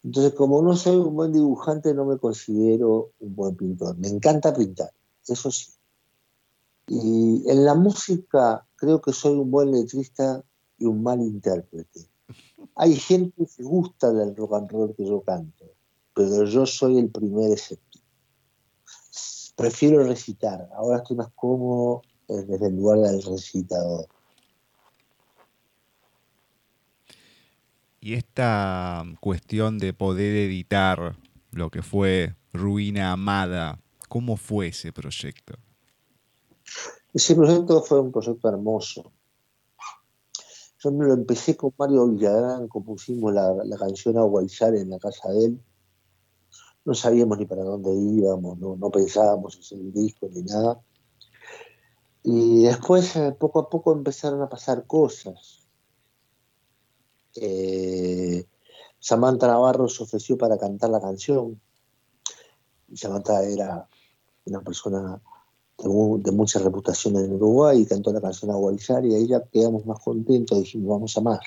[0.02, 3.96] Entonces, como no soy un buen dibujante, no me considero un buen pintor.
[3.98, 4.90] Me encanta pintar,
[5.26, 5.70] eso sí.
[6.88, 10.44] Y en la música creo que soy un buen letrista
[10.76, 12.13] y un mal intérprete.
[12.76, 15.64] Hay gente que gusta del rock and roll que yo canto,
[16.14, 18.04] pero yo soy el primer escéptico.
[19.56, 24.08] Prefiero recitar, ahora estoy más cómodo desde el lugar del recitador.
[28.00, 31.16] Y esta cuestión de poder editar
[31.52, 35.54] lo que fue Ruina Amada, ¿cómo fue ese proyecto?
[37.14, 39.12] Ese proyecto fue un proyecto hermoso.
[40.84, 44.98] Yo me lo empecé con Mario Villadrán, compusimos la, canción Agua y Sal en la
[44.98, 45.60] casa de él.
[46.84, 50.78] No sabíamos ni para dónde íbamos, no, pensábamos hacer el disco ni nada.
[52.22, 55.66] Y después, eh, poco a poco, empezaron a pasar cosas.
[57.36, 58.46] Eh,
[58.98, 61.58] Samantha Navarro se ofreció para cantar la canción.
[62.92, 63.88] Samantha era
[64.44, 65.18] una persona
[65.88, 70.00] de, mucha reputación en Uruguay y cantó la canción Aguayzar y ahí ya quedamos más
[70.00, 71.40] contentos, dijimos vamos a más.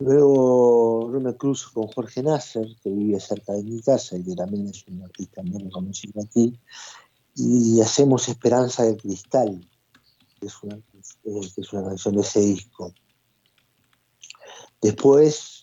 [0.00, 4.68] Luego yo me con Jorge Nasser, que vive cerca de mi casa y que también
[4.68, 6.58] es un artista muy reconocido aquí,
[7.34, 9.60] y hacemos Esperanza del Cristal,
[10.40, 12.92] es una, que es una canción de ese disco.
[14.80, 15.62] Después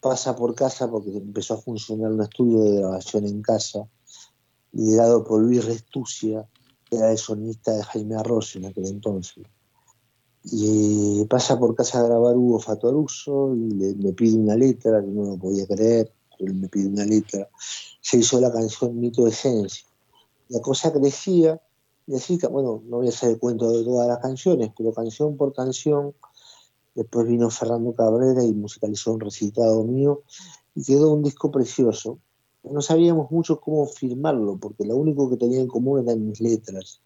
[0.00, 3.86] pasa por casa porque empezó a funcionar un estudio de grabación en casa,
[4.72, 6.46] liderado por Luis Restucia,
[6.90, 9.44] era el sonista de Jaime Arroz en aquel entonces.
[10.44, 15.08] Y pasa por casa a grabar Hugo Fatoruso y le, me pide una letra, que
[15.08, 17.48] no lo podía creer, pero él me pide una letra.
[18.00, 19.86] Se hizo la canción Mito de Esencia.
[20.48, 21.60] La cosa crecía,
[22.06, 25.36] y así, bueno, no voy a hacer el cuento de todas las canciones, pero canción
[25.36, 26.14] por canción,
[26.94, 30.22] después vino Fernando Cabrera y musicalizó un recitado mío,
[30.74, 32.18] y quedó un disco precioso,
[32.62, 37.00] no sabíamos mucho cómo firmarlo, porque lo único que tenía en común eran mis letras.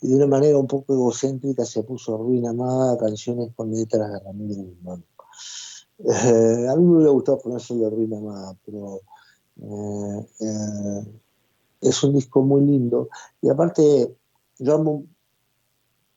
[0.00, 4.20] y de una manera un poco egocéntrica se puso Ruina Amada, canciones con letras de
[4.20, 5.04] Ramírez Guzmán.
[5.98, 9.00] Eh, a mí me hubiera gustado poner solo Ruina Amada, pero
[9.62, 11.06] eh, eh,
[11.80, 13.08] es un disco muy lindo.
[13.40, 14.14] Y aparte,
[14.58, 15.04] yo amo,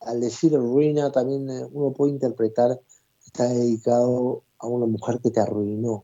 [0.02, 5.40] al decir Ruina, también uno puede interpretar que está dedicado a una mujer que te
[5.40, 6.04] arruinó.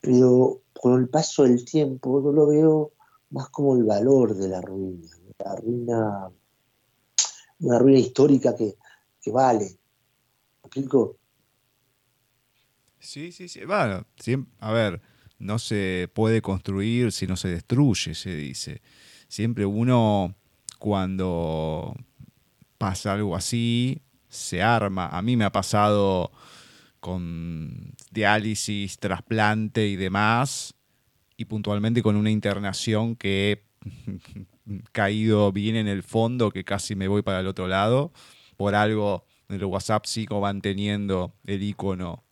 [0.00, 2.92] Pero con el paso del tiempo, yo lo veo
[3.30, 6.30] más como el valor de la ruina, la ruina
[7.60, 8.76] una ruina histórica que,
[9.30, 9.64] vale.
[9.64, 11.16] ¿Me explico?
[12.98, 13.64] Sí, sí, sí.
[13.64, 14.06] Bueno,
[14.60, 15.00] a ver,
[15.38, 18.82] no se puede construir si no se destruye, se dice.
[19.28, 20.34] Siempre uno,
[20.78, 21.94] cuando
[22.78, 25.08] pasa algo así, se arma.
[25.08, 26.30] A mí me ha pasado
[27.00, 30.74] con diálisis, trasplante y demás,
[31.36, 33.64] y puntualmente con una internación que
[34.92, 38.12] caído bien en el fondo que casi me voy para el otro lado.
[38.56, 42.24] Por algo en el WhatsApp sigo manteniendo el icono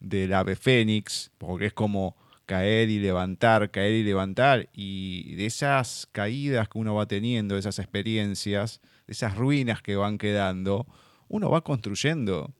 [0.00, 4.68] del ave fénix, porque es como caer y levantar, caer y levantar.
[4.72, 10.18] Y de esas caídas que uno va teniendo, esas experiencias, de esas ruinas que van
[10.18, 10.86] quedando,
[11.28, 12.52] uno va construyendo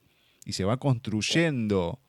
[0.50, 2.00] y se va construyendo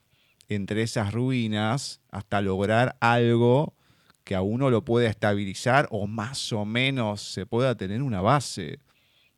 [0.49, 3.75] entre esas ruinas hasta lograr algo
[4.23, 8.80] que a uno lo pueda estabilizar o más o menos se pueda tener una base.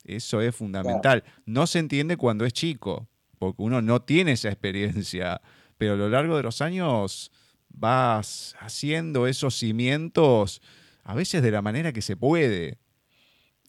[0.05, 1.25] Eso es fundamental.
[1.45, 5.41] No se entiende cuando es chico, porque uno no tiene esa experiencia,
[5.77, 7.29] pero a lo largo de los años
[7.67, 10.61] vas haciendo esos cimientos
[11.03, 12.77] a veces de la manera que se puede,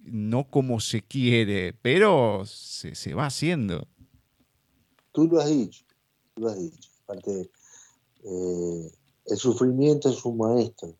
[0.04, 3.88] no como se quiere, pero se, va haciendo.
[5.14, 5.84] Tú lo has dicho,
[6.34, 6.90] tú lo has dicho.
[7.04, 7.48] Aparte,
[8.24, 8.92] eh,
[9.26, 10.92] el sufrimiento es un maestro.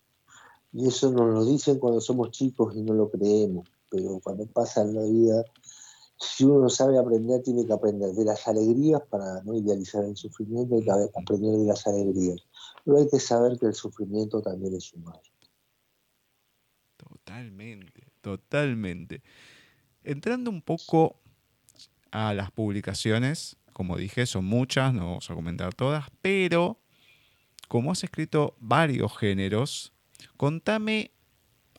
[0.73, 4.83] Y eso nos lo dicen cuando somos chicos y no lo creemos, pero cuando pasa
[4.83, 5.45] en la vida,
[6.17, 10.77] si uno sabe aprender, tiene que aprender de las alegrías para no idealizar el sufrimiento,
[10.77, 12.39] hay que aprender de las alegrías.
[12.85, 15.21] Pero hay que saber que el sufrimiento también es humano.
[16.97, 19.23] Totalmente, totalmente.
[20.05, 21.17] Entrando un poco
[22.13, 26.79] a las publicaciones, como dije, son muchas, no vamos a comentar todas, pero
[27.69, 29.95] como has escrito varios géneros,
[30.37, 31.13] Contame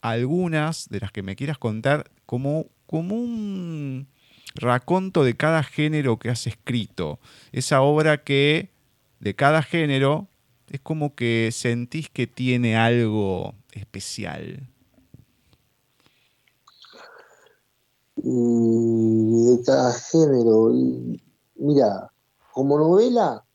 [0.02, 4.08] algunas de las que me quieras contar como, como un
[4.56, 7.20] raconto de cada género que has escrito.
[7.52, 8.70] Esa obra que
[9.20, 10.28] de cada género
[10.70, 14.70] es como que sentís que tiene algo especial.
[18.18, 20.72] de cada género.
[21.56, 22.12] Mira,
[22.54, 23.46] como novela,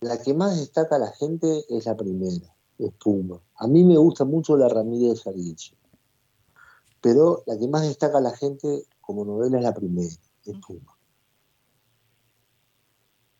[0.00, 3.40] la que más destaca a la gente es la primera espuma.
[3.56, 5.76] A mí me gusta mucho la Ramírez Ariche,
[7.00, 10.96] pero la que más destaca a la gente como novela es la primera, espuma.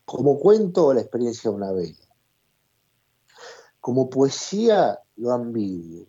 [0.04, 1.96] Como cuento, la experiencia de una vela.
[3.80, 6.06] Como poesía, lo ambiguo.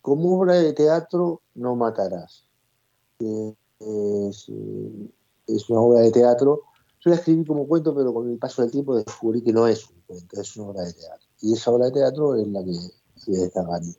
[0.00, 2.46] Como obra de teatro, no matarás.
[3.18, 4.50] Es,
[5.46, 6.62] es una obra de teatro.
[7.00, 9.88] Yo la escribí como cuento, pero con el paso del tiempo descubrí que no es
[9.88, 12.72] un cuento, es una obra de teatro y esa obra de teatro es la que
[13.14, 13.94] se destacaría.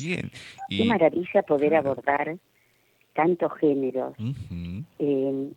[0.00, 0.30] Bien.
[0.68, 2.38] Qué maravilla poder abordar
[3.14, 4.14] tantos géneros.
[4.98, 5.52] Eh,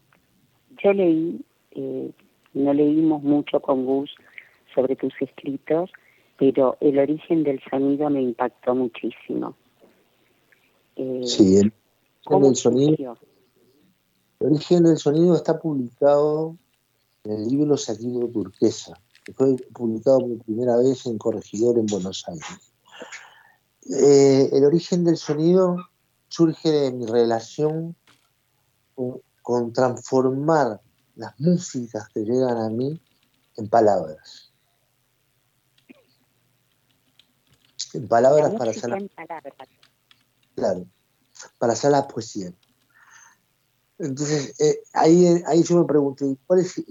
[0.82, 2.12] yo leí, eh,
[2.54, 4.16] no leímos mucho con Gus
[4.74, 5.92] sobre tus escritos,
[6.38, 9.56] pero el origen del sonido me impactó muchísimo.
[10.96, 11.60] Eh, sí,
[12.30, 13.18] el, el, sonido,
[14.40, 16.58] el origen del sonido está publicado
[17.24, 22.24] en el libro Saquillo Turquesa, que fue publicado por primera vez en Corregidor en Buenos
[22.28, 22.74] Aires.
[23.90, 25.78] Eh, el origen del sonido
[26.28, 27.96] surge de mi relación
[29.42, 30.80] con, transformar
[31.16, 33.02] las músicas que llegan a mí
[33.58, 34.54] en palabras.
[37.94, 39.00] En palabras para hacer la,
[40.54, 40.86] Claro,
[41.58, 42.54] para hacer la poesía.
[43.98, 46.82] Entonces, eh, ahí, ahí yo me pregunté, ¿cuál es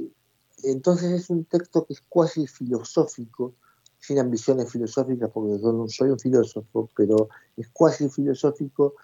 [0.63, 3.55] entonces es un texto que es cuasi filosófico,
[3.99, 8.95] sin ambiciones filosóficas, porque yo no soy un filósofo, pero es cuasi filosófico,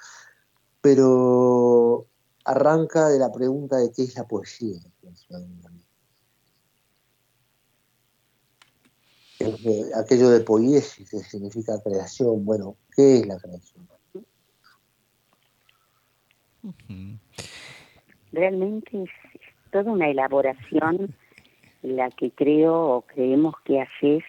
[0.81, 2.07] pero
[2.45, 4.81] arranca de la pregunta de qué es la poesía.
[9.97, 13.89] Aquello de poiesis, que significa creación, bueno, ¿qué es la creación?
[18.33, 19.11] Realmente es
[19.71, 21.15] toda una elaboración
[21.83, 24.25] la que creo o creemos que haces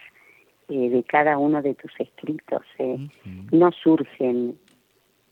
[0.68, 2.62] eh, de cada uno de tus escritos.
[2.78, 3.08] Eh.
[3.50, 4.58] No surgen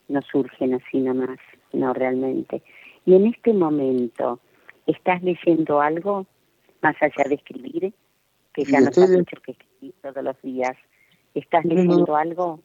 [0.09, 1.39] no surgen así nomás,
[1.73, 2.63] no realmente.
[3.07, 4.41] Y en este momento,
[4.87, 6.27] ¿estás leyendo algo
[6.83, 7.95] más allá de escribir?
[8.53, 10.77] Que ya no has dicho que escribís todos los días.
[11.35, 12.61] ¿Estás leyendo algo?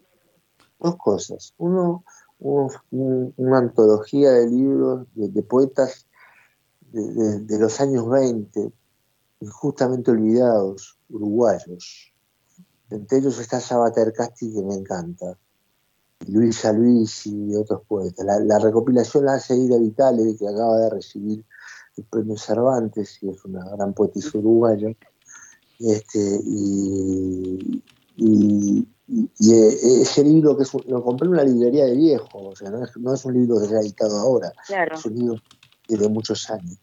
[0.80, 1.54] Dos cosas.
[1.58, 2.04] Uno,
[2.40, 6.08] una antología de libros de, poetas
[6.92, 8.72] de, los años 20,
[9.42, 12.14] injustamente olvidados, uruguayos.
[12.90, 15.38] Entre ellos está Sabater Casti, que me encanta,
[16.28, 18.26] Luisa Luis y otros poetas.
[18.26, 21.46] La, recopilación la hace Ida Vitale, que acaba de recibir
[21.98, 24.90] el premio Cervantes, y es una gran poetisa uruguaya.
[25.80, 27.84] Este, y,
[29.10, 33.26] eh, ese libro que lo compré en una librería de viejo, o sea, no es,
[33.26, 34.54] un libro que se ha editado ahora,
[34.94, 35.36] es un libro
[35.88, 36.78] de muchos años.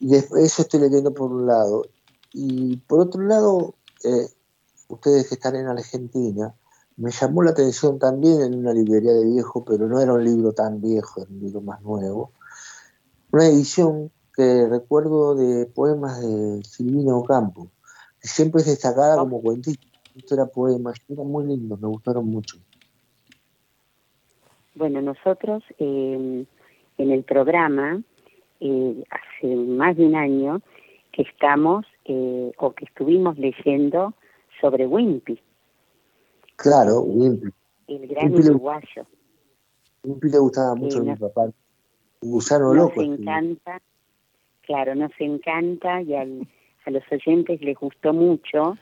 [0.00, 1.84] Y eso estoy leyendo por un lado.
[2.32, 3.74] Y por otro lado,
[4.04, 4.28] eh,
[4.88, 6.54] ustedes que están en Argentina,
[6.96, 10.52] me llamó la atención también en una librería de viejo, pero no era un libro
[10.52, 12.32] tan viejo, era un libro más nuevo,
[13.30, 17.70] una edición que recuerdo de poemas de Silvina Ocampo,
[18.20, 19.87] que siempre es destacada como cuentista.
[20.18, 22.58] Esto era poemas, eran muy lindos, me gustaron mucho.
[24.74, 26.44] Bueno, nosotros eh,
[26.98, 28.02] en el programa,
[28.60, 30.60] eh, hace más de un año,
[31.12, 34.14] que estamos eh, o que estuvimos leyendo
[34.60, 35.40] sobre Wimpy.
[36.56, 37.50] Claro, Wimpy.
[37.86, 39.06] El gran uruguayo.
[40.02, 41.44] Wimpy le gustaba mucho a mi papá.
[42.22, 43.02] Un gusano nos loco.
[43.02, 43.80] Nos encanta,
[44.62, 48.76] claro, nos encanta y a los oyentes les gustó mucho.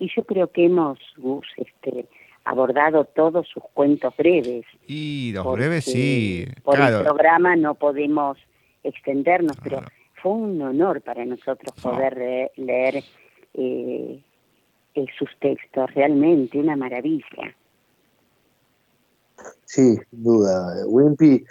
[0.00, 0.98] Y yo creo que hemos,
[1.56, 2.08] este,
[2.44, 4.64] abordado todos sus cuentos breves.
[4.88, 6.46] Y los breves sí.
[6.64, 8.38] Por el programa no podemos
[8.82, 9.82] extendernos, pero
[10.22, 13.04] fue un honor para nosotros poder leer
[13.54, 14.24] eh,
[15.18, 17.54] sus textos, realmente una maravilla.
[19.64, 20.84] Sí, sin duda.
[20.86, 21.44] Wimpy,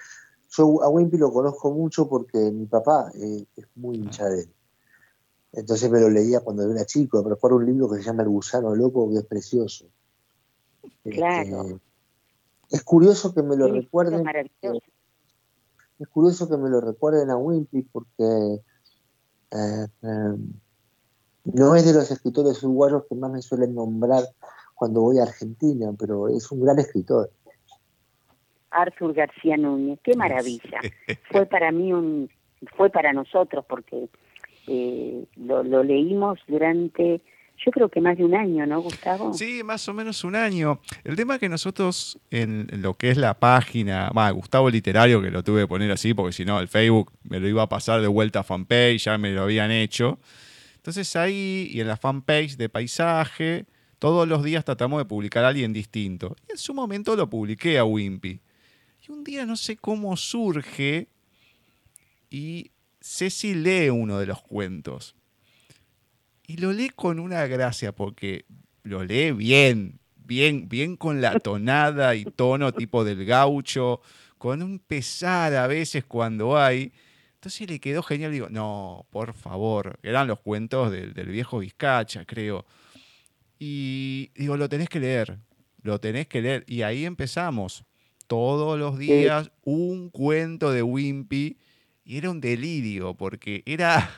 [0.58, 4.50] yo a Wimpy lo conozco mucho porque mi papá eh, es muy hincha de él.
[5.52, 8.30] Entonces me lo leía cuando era chico, pero por un libro que se llama El
[8.30, 9.86] gusano loco, que es precioso.
[11.04, 11.62] Claro.
[11.62, 11.80] Este,
[12.72, 14.24] es curioso que me lo recuerden.
[16.00, 18.62] Es curioso que me lo recuerden a Wimpy porque
[19.52, 20.54] eh, em,
[21.44, 24.24] no es de los escritores uruguayos que más me suelen nombrar
[24.76, 27.32] cuando voy a Argentina, pero es un gran escritor.
[28.72, 30.80] Arthur García Núñez, qué maravilla.
[31.32, 32.30] fue para mí un,
[32.78, 34.10] fue para nosotros porque
[34.72, 37.22] eh, lo, leímos durante,
[37.58, 39.34] yo creo que más de un año, ¿no, Gustavo?
[39.34, 40.80] Sí, más o menos un año.
[41.04, 45.32] El tema es que nosotros en, lo que es la página, va, Gustavo Literario, que
[45.32, 48.00] lo tuve que poner así porque si no el Facebook me lo iba a pasar
[48.02, 50.20] de vuelta a fanpage, ya me lo habían hecho.
[50.76, 53.66] Entonces ahí y en la fanpage de paisaje,
[53.98, 56.36] todos los días tratamos de publicar a alguien distinto.
[56.48, 58.40] Y en su momento lo publiqué a Wimpy.
[59.08, 61.08] Y un día no sé cómo surge
[62.30, 62.72] y
[63.02, 65.16] Ceci lee uno de los cuentos.
[66.48, 68.46] Y lo lee con una gracia porque
[68.84, 74.02] lo lee bien, bien, bien con la tonada y tono tipo del gaucho,
[74.38, 76.92] con un pesar a veces cuando hay.
[77.36, 78.32] Entonces le quedó genial.
[78.32, 80.00] Digo, no, por favor.
[80.04, 82.66] Eran los cuentos del, viejo Vizcacha, creo.
[83.58, 85.38] Y digo, lo tenés que leer.
[85.82, 86.66] Lo tenés que leer.
[86.68, 87.86] Y ahí empezamos.
[88.28, 91.58] Todos los días un cuento de Wimpy.
[92.10, 94.10] Y era un delirio, porque era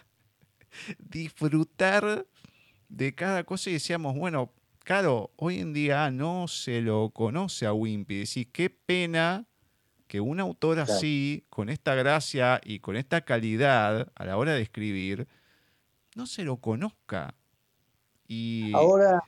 [0.97, 2.25] disfrutar
[2.87, 4.53] de cada cosa y decíamos, bueno,
[4.85, 8.19] claro, hoy en día no se lo conoce a Wimpy.
[8.19, 9.45] Decís, qué pena
[10.07, 14.61] que un autor así, con esta gracia y con esta calidad a la hora de
[14.61, 15.27] escribir,
[16.15, 17.35] no se lo conozca.
[18.25, 18.71] Y...
[18.73, 19.21] Ahora,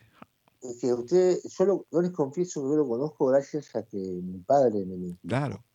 [0.80, 4.96] que usted, yo, les confieso que yo lo conozco gracias a que mi padre me
[4.96, 5.66] lo Claro.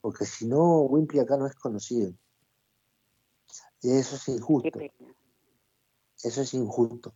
[0.00, 2.12] Porque si no, Wimpy acá no es conocido.
[3.82, 4.78] Y eso es injusto.
[6.22, 7.14] Eso es injusto.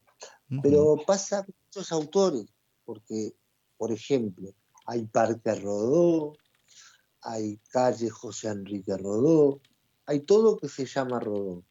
[0.63, 2.47] Pero pasa con muchos autores,
[2.85, 3.35] porque,
[3.77, 4.55] por ejemplo,
[4.87, 6.35] hay Parque Rodó,
[7.23, 9.61] hay calle José Enrique Rodó,
[10.07, 11.65] hay todo que se llama Rodó.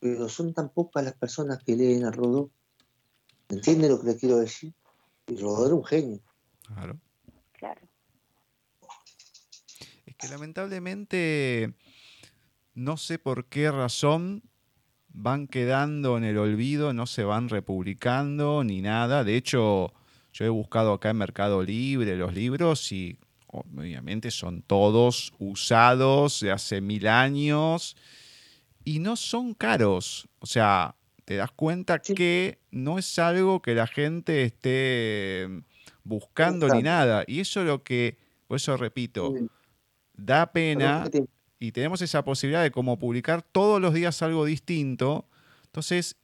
[0.00, 2.50] Pero son tan pocas las personas que leen a Rodó.
[3.48, 4.74] ¿Entiende lo que le quiero decir?
[5.28, 6.20] Y Rodó era un genio.
[7.52, 7.80] Claro.
[10.06, 11.74] Es que lamentablemente
[12.74, 14.44] no sé por qué razón
[15.08, 19.24] van quedando en el olvido, no se van republicando ni nada.
[19.24, 19.92] De hecho,
[20.32, 23.18] yo he buscado acá en Mercado Libre los libros y
[23.48, 27.96] obviamente son todos usados de hace mil años
[28.84, 30.28] y no son caros.
[30.38, 30.94] O sea,
[31.24, 35.48] te das cuenta que no es algo que la gente esté
[36.04, 37.24] buscando ni nada.
[37.26, 39.34] Y eso es lo que, Por eso repito,
[40.14, 41.08] da pena
[41.58, 45.28] y tenemos esa posibilidad de como publicar todos los días algo distinto.
[45.66, 46.16] Entonces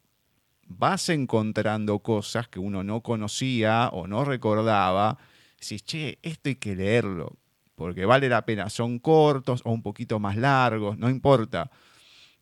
[0.66, 5.18] vas encontrando cosas que uno no conocía o no recordaba.
[5.60, 7.36] Decís, che, esto hay que leerlo,
[7.74, 8.68] porque vale la pena.
[8.68, 11.70] Son cortos o un poquito más largos, no importa.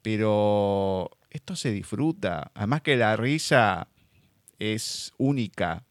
[0.00, 2.50] Pero esto se disfruta.
[2.54, 3.88] Además que la risa
[4.58, 5.84] es única.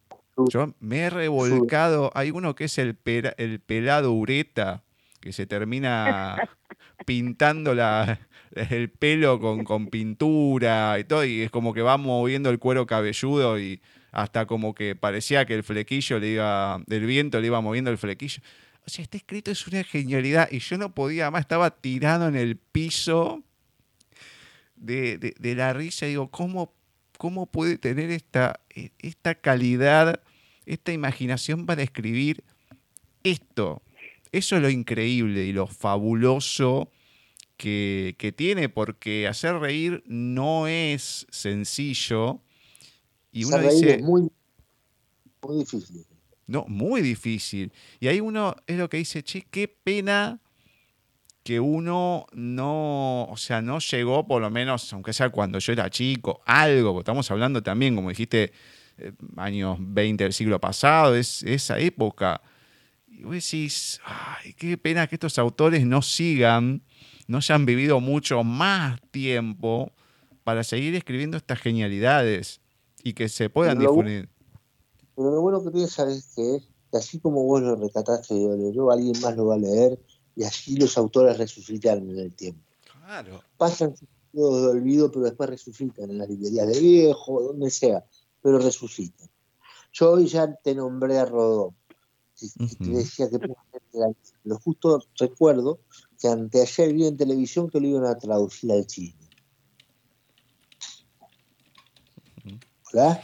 [0.50, 2.12] Yo me he revolcado.
[2.16, 2.98] Hay uno que es el,
[3.38, 4.85] el pelado ureta,
[5.26, 6.38] que se termina
[7.08, 7.74] pintando
[8.52, 12.86] el pelo con, con, pintura y todo, y es como que va moviendo el cuero
[12.86, 17.60] cabelludo y hasta como que parecía que el flequillo le iba, del viento le iba
[17.60, 18.44] moviendo el flequillo.
[18.86, 22.36] O sea, este escrito es una genialidad y yo no podía más, estaba tirado en
[22.36, 23.42] el piso
[24.76, 26.06] de, de, la risa.
[26.06, 26.72] Digo, ¿cómo,
[27.18, 30.22] ¿cómo puede tener esta, e, esta calidad,
[30.68, 32.44] esta imaginación para escribir
[33.24, 33.82] esto?
[34.36, 36.92] Eso es lo increíble y lo fabuloso
[37.56, 42.42] que, tiene, porque hacer reír no es sencillo.
[43.32, 44.30] Y uno dice, es muy,
[45.42, 46.06] muy difícil.
[46.48, 47.72] No, muy difícil.
[48.02, 50.42] Y ahí uno es lo que dice, che, qué pena
[51.42, 55.90] que uno no, o sea, no llegó, por lo menos, aunque sea cuando yo era
[55.90, 58.52] chico, algo, porque estamos hablando también, como dijiste,
[58.98, 62.42] eh, años 20 del siglo pasado, es esa época.
[63.18, 66.84] Y vos decís, ay, qué pena que estos autores no sigan,
[67.28, 69.92] no hayan vivido mucho más tiempo
[70.44, 72.60] para seguir escribiendo estas genialidades
[73.04, 74.28] y que se puedan difundir.
[75.16, 78.36] Pero lo bueno que piensas es que, así como vos lo recataste
[78.74, 79.98] yo, alguien más lo va a leer
[80.36, 82.62] y así los autores resucitan en el tiempo.
[82.84, 83.42] Claro.
[83.58, 83.96] Pasan
[84.34, 88.04] de olvido, pero después resucitan en las librerías de viejo, donde sea,
[88.42, 89.30] pero resucitan.
[89.94, 91.74] Yo hoy ya te nombré a Rodó,
[92.42, 93.40] y te decía que
[94.44, 95.80] lo justo recuerdo
[96.20, 99.16] que anteayer vi en televisión que lo iban a traducir al chino.
[102.92, 103.24] ¿Hola?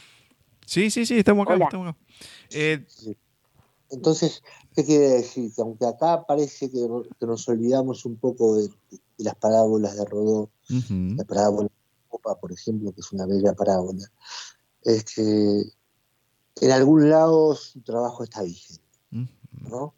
[0.66, 1.64] Sí, sí, sí, estamos acá.
[1.64, 2.00] Estamos acá.
[2.52, 2.86] Eh,
[3.90, 4.42] entonces,
[4.74, 5.52] ¿qué quiere decir?
[5.54, 6.88] Que aunque acá parece que,
[7.22, 8.70] nos olvidamos un poco de,
[9.18, 14.10] las parábolas de Rodó, la parábola de Copa, por ejemplo, que es una bella parábola,
[14.84, 15.74] este,
[16.62, 18.82] en algún lado su trabajo está vigente,
[19.12, 19.94] ¿no?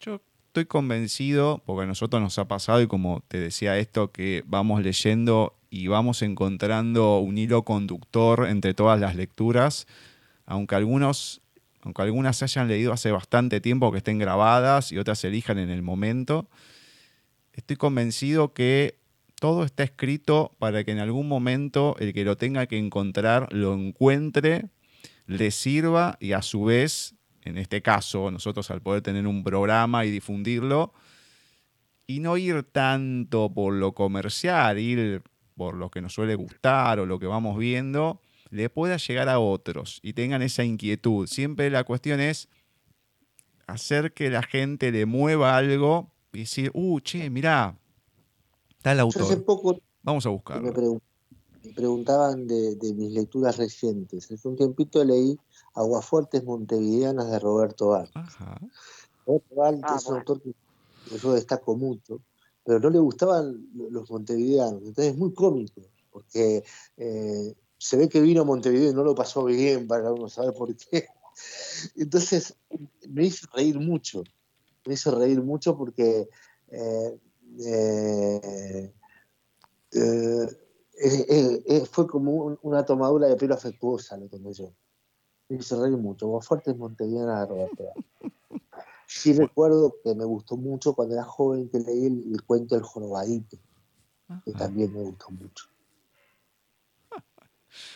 [0.00, 4.44] Yo estoy convencido, porque a nosotros nos ha pasado, y como te decía esto, que
[4.46, 9.86] vamos leyendo y vamos encontrando un hilo conductor entre todas las lecturas
[10.50, 11.42] aunque algunos,
[11.82, 15.58] aunque algunas se hayan leído hace bastante tiempo que estén grabadas y otras se elijan
[15.58, 16.48] en el momento,
[17.52, 18.98] estoy convencido que
[19.36, 23.74] todo está escrito para que en algún momento el que lo tenga que encontrar lo
[23.74, 24.66] encuentre,
[25.30, 30.04] le sirva y a su vez, en este caso, nosotros al poder tener un programa
[30.04, 30.92] y difundirlo,
[32.06, 35.22] y no ir tanto por lo comercial, ir
[35.56, 38.20] por lo que nos suele gustar o lo que vamos viendo,
[38.50, 41.28] le pueda llegar a otros y tengan esa inquietud.
[41.28, 42.48] Siempre la cuestión es
[43.68, 47.78] hacer que la gente le mueva algo y decir, uh, che, mirá,
[48.70, 49.22] está el autor.
[49.22, 50.72] hace poco Vamos a buscarlo.
[50.72, 51.00] Me,
[51.74, 54.30] preguntaban de, mis lecturas recientes.
[54.30, 55.38] Hace un tiempito leí
[55.74, 58.10] Aguafuertes Montevideanas de Roberto Val.
[59.26, 60.54] Roberto Val ah, es un autor que
[61.18, 62.20] yo destaco mucho,
[62.64, 64.82] pero no le gustaban los montevideanos.
[64.82, 66.64] Entonces es muy cómico, porque
[66.96, 70.52] eh, se ve que vino a Montevideo y no lo pasó bien, para uno saber
[70.52, 71.06] por qué.
[71.96, 72.54] Entonces,
[73.08, 74.22] me hizo reír mucho,
[74.84, 76.28] me hizo reír mucho porque
[76.68, 77.18] eh,
[77.64, 78.92] eh,
[79.92, 80.46] eh,
[81.90, 84.72] fue como una tomadura de pelo afectuosa lo tomé yo.
[85.48, 87.84] Me hizo reír mucho, Vos fuertes Montevideana de Roberto.
[89.12, 93.58] Sí recuerdo que me gustó mucho cuando era joven que leí el, cuento El Jorobadito,
[94.44, 95.66] que también me gustó mucho.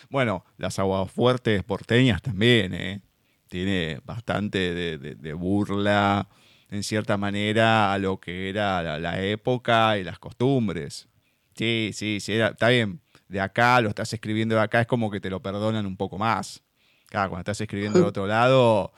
[0.09, 3.01] Bueno, las aguas fuertes porteñas también, ¿eh?
[3.49, 6.29] Tiene bastante de, burla,
[6.69, 11.09] en cierta manera, a lo que era la, época y las costumbres.
[11.55, 13.01] Sí, sí, sí, está bien.
[13.27, 16.17] De acá, lo estás escribiendo de acá, es como que te lo perdonan un poco
[16.17, 16.61] más.
[17.07, 18.91] Claro, cuando estás escribiendo de otro lado,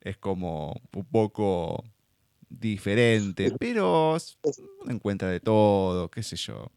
[0.00, 1.84] es como un poco
[2.48, 4.16] diferente, pero
[4.88, 6.70] encuentra de todo, qué sé yo.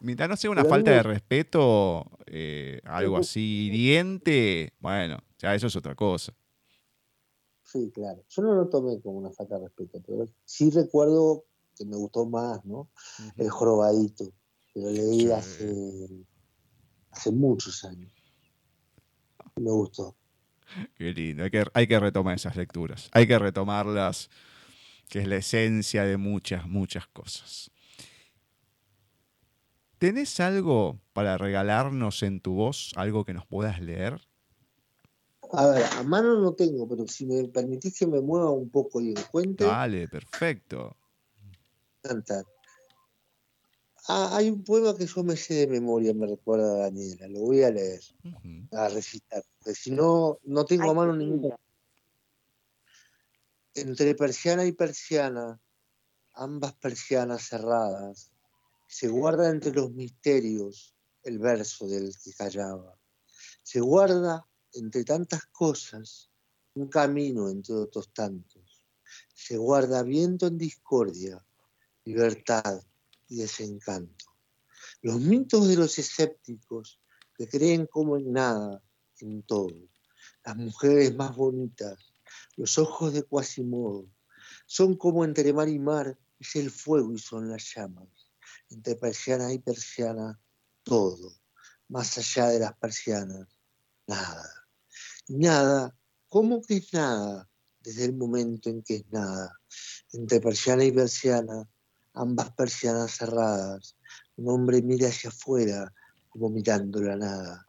[0.00, 5.76] Mientras no sea una falta de respeto, eh, algo así hiriente, bueno, ya eso es
[5.76, 6.34] otra cosa.
[7.62, 8.24] Sí, claro.
[8.28, 11.44] Yo no lo tomé como una falta de respeto, pero sí recuerdo
[11.76, 12.90] que me gustó más, ¿no?
[13.36, 14.32] El jorobadito,
[14.72, 16.26] que lo leí hace,
[17.10, 18.12] hace muchos años.
[19.56, 20.16] Me gustó.
[20.94, 24.30] Qué lindo, hay que, hay que retomar esas lecturas, hay que retomarlas,
[25.08, 27.70] que es la esencia de muchas, muchas cosas.
[29.98, 34.20] ¿Tenés algo para regalarnos en tu voz, algo que nos puedas leer?
[35.52, 39.00] A ver, a mano no tengo, pero si me permitís que me mueva un poco
[39.00, 39.66] y encuentre.
[39.66, 40.96] Dale, perfecto.
[42.02, 42.44] Cantar.
[44.08, 47.40] Ah, hay un poema que yo me sé de memoria, me recuerda a Daniela, lo
[47.40, 48.02] voy a leer,
[48.72, 51.56] a recitar, porque si no, no tengo a mano ninguna.
[53.74, 55.60] Entre persiana y persiana,
[56.34, 58.32] ambas persianas cerradas,
[58.88, 62.98] se guarda entre los misterios el verso del que callaba.
[63.62, 66.28] Se guarda entre tantas cosas
[66.74, 68.82] un camino entre otros tantos.
[69.32, 71.44] Se guarda viento en discordia,
[72.04, 72.82] libertad
[73.28, 74.26] y desencanto.
[75.00, 77.00] Los mitos de los escépticos
[77.36, 78.82] que creen como en nada,
[79.18, 79.88] en todo.
[80.44, 81.98] Las mujeres más bonitas,
[82.56, 84.06] los ojos de Quasimodo,
[84.66, 88.08] son como entre mar y mar, es el fuego y son las llamas
[88.72, 90.40] entre persiana y persiana,
[90.82, 91.32] todo.
[91.88, 93.48] Más allá de las persianas,
[94.06, 94.48] nada.
[95.28, 95.96] nada,
[96.28, 97.48] ¿cómo que es nada?
[97.80, 99.60] Desde el momento en que es nada.
[100.12, 101.68] Entre persiana y persiana,
[102.14, 103.96] ambas persianas cerradas,
[104.36, 105.92] un hombre mira hacia afuera
[106.28, 107.68] como mirando la nada.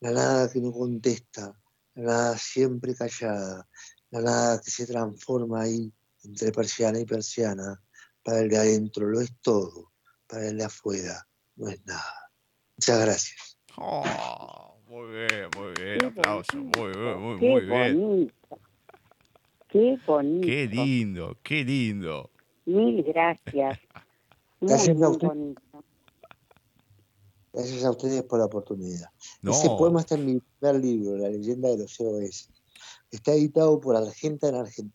[0.00, 1.58] La nada que no contesta,
[1.94, 3.66] la nada siempre callada,
[4.10, 5.92] la nada que se transforma ahí
[6.24, 7.82] entre persiana y persiana.
[8.22, 9.92] Para el de adentro lo es todo
[10.26, 11.26] para el de afuera
[11.56, 12.30] no es nada.
[12.76, 13.58] Muchas gracias.
[13.76, 18.32] Oh, muy bien, muy bien, aplauso, muy bien, muy, muy bien.
[19.68, 20.46] Qué bonito.
[20.46, 22.30] Qué lindo, qué lindo.
[22.66, 23.78] Mil gracias.
[24.60, 25.56] gracias a ustedes.
[27.52, 29.08] Gracias a ustedes por la oportunidad.
[29.42, 32.50] Ese poema está en mi primer libro, La leyenda de los COS.
[33.10, 34.92] Está editado por Argenta en Argentina.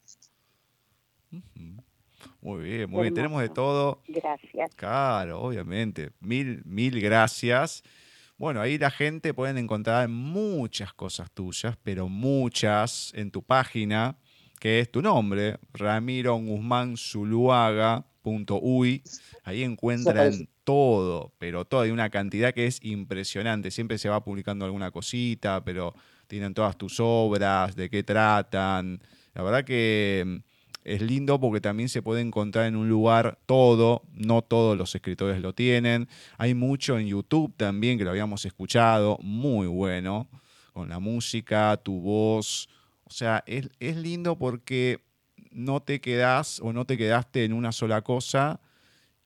[2.41, 3.13] Muy bien, muy bien.
[3.13, 4.01] Tenemos de todo.
[4.07, 4.75] Gracias.
[4.75, 6.11] Claro, obviamente.
[6.19, 7.83] Mil, mil gracias.
[8.37, 14.17] Bueno, ahí la gente pueden encontrar muchas cosas tuyas, pero muchas en tu página,
[14.61, 19.01] que es tu nombre, Ramiro Guzmán Zuluaga.uy.
[19.43, 21.81] Ahí encuentran todo, pero todo.
[21.81, 23.71] Hay una cantidad que es impresionante.
[23.71, 25.95] Siempre se va publicando alguna cosita, pero
[26.27, 29.01] tienen todas tus obras, de qué tratan.
[29.33, 30.43] La verdad que
[30.83, 35.41] es lindo porque también se puede encontrar en un lugar todo, no todos los escritores
[35.41, 36.07] lo tienen.
[36.37, 40.27] Hay mucho en YouTube también que lo habíamos escuchado, muy bueno,
[40.71, 42.69] con la música, tu voz.
[43.11, 45.03] O sea, es, es lindo porque
[45.51, 48.61] no te quedas o no te quedaste en una sola cosa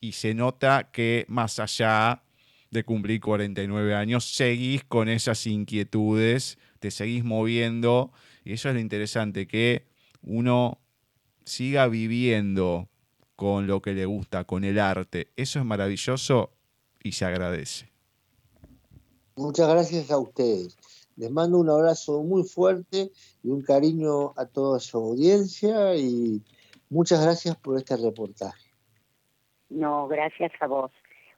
[0.02, 2.24] y se nota que más allá
[2.72, 8.12] de cumplir 49 años, seguís con esas inquietudes, te seguís moviendo
[8.44, 9.86] y eso es lo interesante, que
[10.24, 10.82] uno
[11.46, 12.90] siga viviendo
[13.36, 15.32] con lo que le gusta, con el arte.
[15.36, 16.56] Eso es maravilloso
[17.04, 17.92] y se agradece.
[19.36, 20.76] Muchas gracias a ustedes.
[21.18, 23.12] Les mando un abrazo muy fuerte
[23.44, 26.42] y un cariño a toda su audiencia y
[26.90, 28.66] muchas gracias por este reportaje.
[29.70, 30.92] No, gracias a vos.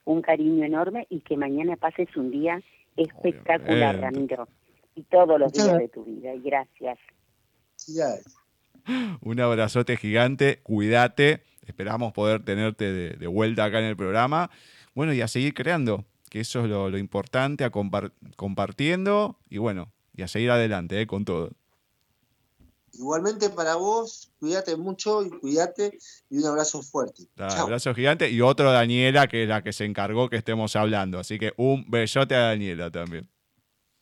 [0.06, 2.62] Un cariño enorme y que mañana pases un día
[2.96, 4.48] espectacular, Ramiro.
[4.96, 6.34] Y todos los días de tu vida.
[6.34, 6.98] Y gracias.
[7.88, 8.36] Gracias.
[9.22, 11.44] Un abrazote gigante, cuídate.
[11.66, 14.50] Esperamos poder tenerte de, vuelta acá en el programa.
[14.96, 16.06] Bueno, y a seguir creando,
[16.38, 17.72] que eso es lo, importante, a
[18.36, 21.52] compartiendo y bueno, y a seguir adelante eh, con todo.
[22.94, 25.98] Igualmente para vos, cuídate mucho y cuídate
[26.30, 27.24] y un abrazo fuerte.
[27.38, 31.20] Un abrazo gigante y otro Daniela, que es la que se encargó que estemos hablando.
[31.20, 33.28] Así que un besote a Daniela también.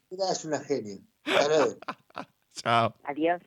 [0.10, 0.98] Es una genia.
[2.54, 2.96] Chao.
[3.04, 3.42] Adiós.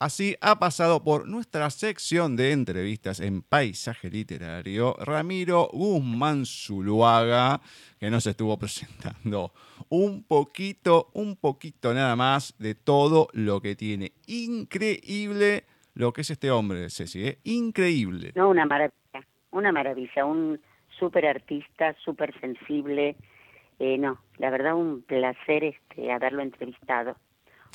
[0.00, 7.60] Así ha pasado por nuestra sección de entrevistas en Paisaje Literario Ramiro Guzmán Zuluaga,
[7.98, 9.52] que nos estuvo presentando
[9.90, 14.12] un poquito, un poquito nada más de todo lo que tiene.
[14.26, 17.38] Increíble lo que es este hombre, Ceci, ¿eh?
[17.44, 18.32] increíble.
[18.36, 20.58] No, una maravilla, una maravilla, un
[20.98, 23.16] súper artista, súper sensible.
[23.78, 27.16] Eh, no, la verdad un placer este haberlo entrevistado.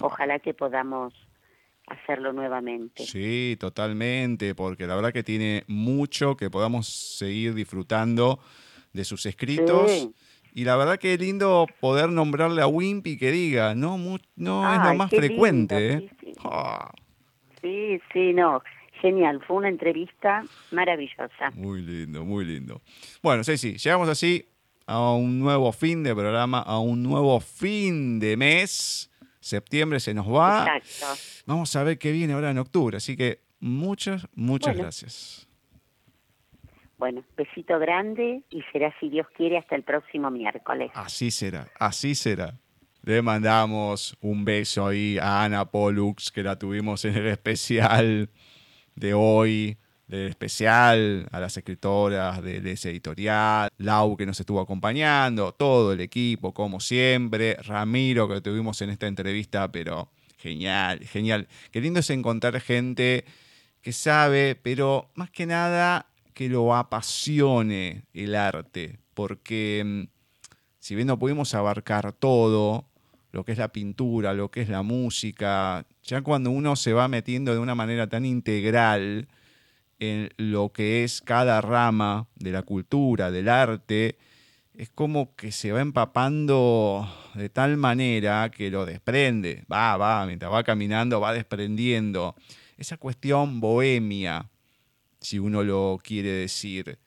[0.01, 1.13] Ojalá que podamos
[1.87, 3.05] hacerlo nuevamente.
[3.05, 8.39] Sí, totalmente, porque la verdad que tiene mucho que podamos seguir disfrutando
[8.93, 10.09] de sus escritos.
[10.53, 14.79] Y la verdad que es lindo poder nombrarle a Wimpy que diga, no, no es
[14.83, 15.93] lo más frecuente.
[15.93, 16.09] ¿eh?
[16.45, 16.91] Ah.
[17.61, 18.63] sí, sí, no,
[19.01, 21.51] genial, fue una entrevista maravillosa.
[21.55, 22.81] Muy lindo, muy lindo.
[23.21, 24.45] Bueno, sí, sí, llegamos así
[24.87, 29.11] a un nuevo fin de programa, a un nuevo fin de mes
[29.45, 30.65] Septiembre se nos va.
[30.75, 31.21] Exacto.
[31.45, 32.97] Vamos a ver qué viene ahora en octubre.
[32.97, 34.81] Así que muchas, muchas Bueno.
[34.81, 35.47] gracias.
[36.97, 40.89] Bueno, besito grande y será, si Dios quiere, hasta el próximo miércoles.
[40.95, 42.57] Así será, así será.
[43.03, 48.31] Le mandamos un beso ahí a Ana Pollux, que la tuvimos en el especial
[48.95, 49.77] de hoy,
[50.07, 55.93] del especial, a las escritoras de, de ese editorial, Lau que nos estuvo acompañando, todo
[55.93, 61.47] el equipo, como siempre, Ramiro que tuvimos en esta entrevista, pero genial, genial.
[61.71, 63.25] Qué lindo es encontrar gente
[63.81, 70.03] que sabe, pero más que nada que lo apasione el arte, porque mm,
[70.79, 72.85] si bien no pudimos abarcar todo,
[73.31, 77.07] lo que es la pintura, lo que es la música, ya cuando uno se va
[77.07, 79.27] metiendo de una manera tan integral
[79.99, 84.17] en lo que es cada rama de la cultura, del arte,
[84.73, 90.51] es como que se va empapando de tal manera que lo desprende, va, va, mientras
[90.51, 92.35] va caminando va desprendiendo
[92.77, 94.49] esa cuestión bohemia,
[95.21, 96.99] si uno lo quiere decir.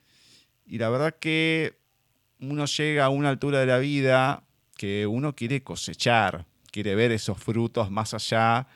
[0.65, 1.77] Y la verdad que
[2.39, 4.43] uno llega a una altura de la vida
[4.75, 8.67] que uno quiere cosechar, quiere ver esos frutos más allá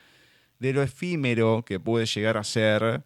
[0.58, 3.04] de lo efímero que puede llegar a ser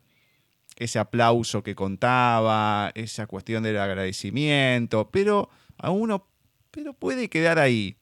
[0.79, 6.29] ese aplauso que contaba, esa cuestión del agradecimiento, pero a uno
[6.71, 7.97] pero puede quedar ahí.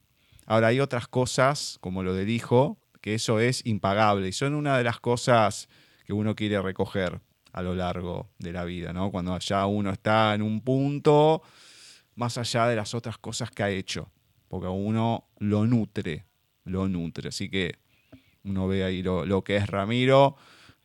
[0.45, 4.77] Ahora hay otras cosas, como lo del hijo, que eso es impagable y son una
[4.77, 5.67] de las cosas
[6.05, 7.19] que uno quiere recoger
[7.51, 9.09] a lo largo de la vida, ¿no?
[9.11, 11.41] Cuando ya uno está en un punto
[12.15, 14.11] más allá de las otras cosas que ha hecho,
[14.47, 16.25] porque uno lo nutre,
[16.65, 17.29] lo nutre.
[17.29, 17.79] Así que
[18.43, 20.35] uno ve ahí lo, lo que es Ramiro,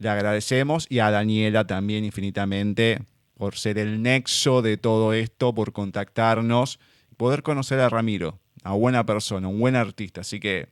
[0.02, 3.00] le agradecemos y a Daniela también infinitamente
[3.34, 6.78] por ser el nexo de todo esto, por contactarnos,
[7.16, 10.20] poder conocer a Ramiro, a buena persona, un buen artista.
[10.20, 10.68] Así que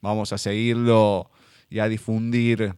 [0.00, 1.30] vamos a seguirlo
[1.68, 2.74] y a difundir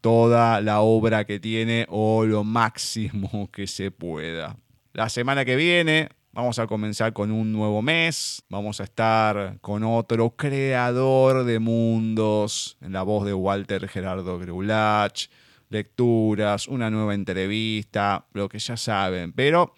[0.00, 4.56] toda la obra que tiene o lo máximo que se pueda.
[4.92, 9.82] La semana que viene vamos a comenzar con un nuevo mes, vamos a estar con
[9.84, 15.28] otro creador de mundos, en la voz de Walter Gerardo Greulach,
[15.70, 19.72] lecturas, una nueva entrevista, lo que ya saben, pero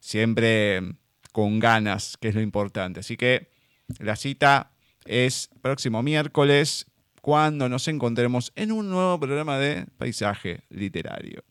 [0.00, 0.82] siempre
[1.32, 3.00] con ganas, que es lo importante.
[3.00, 3.50] Así que
[3.98, 4.72] la cita
[5.06, 6.84] es próximo miércoles
[7.22, 11.42] cuando nos encontremos en un nuevo programa de Paisaje Literario.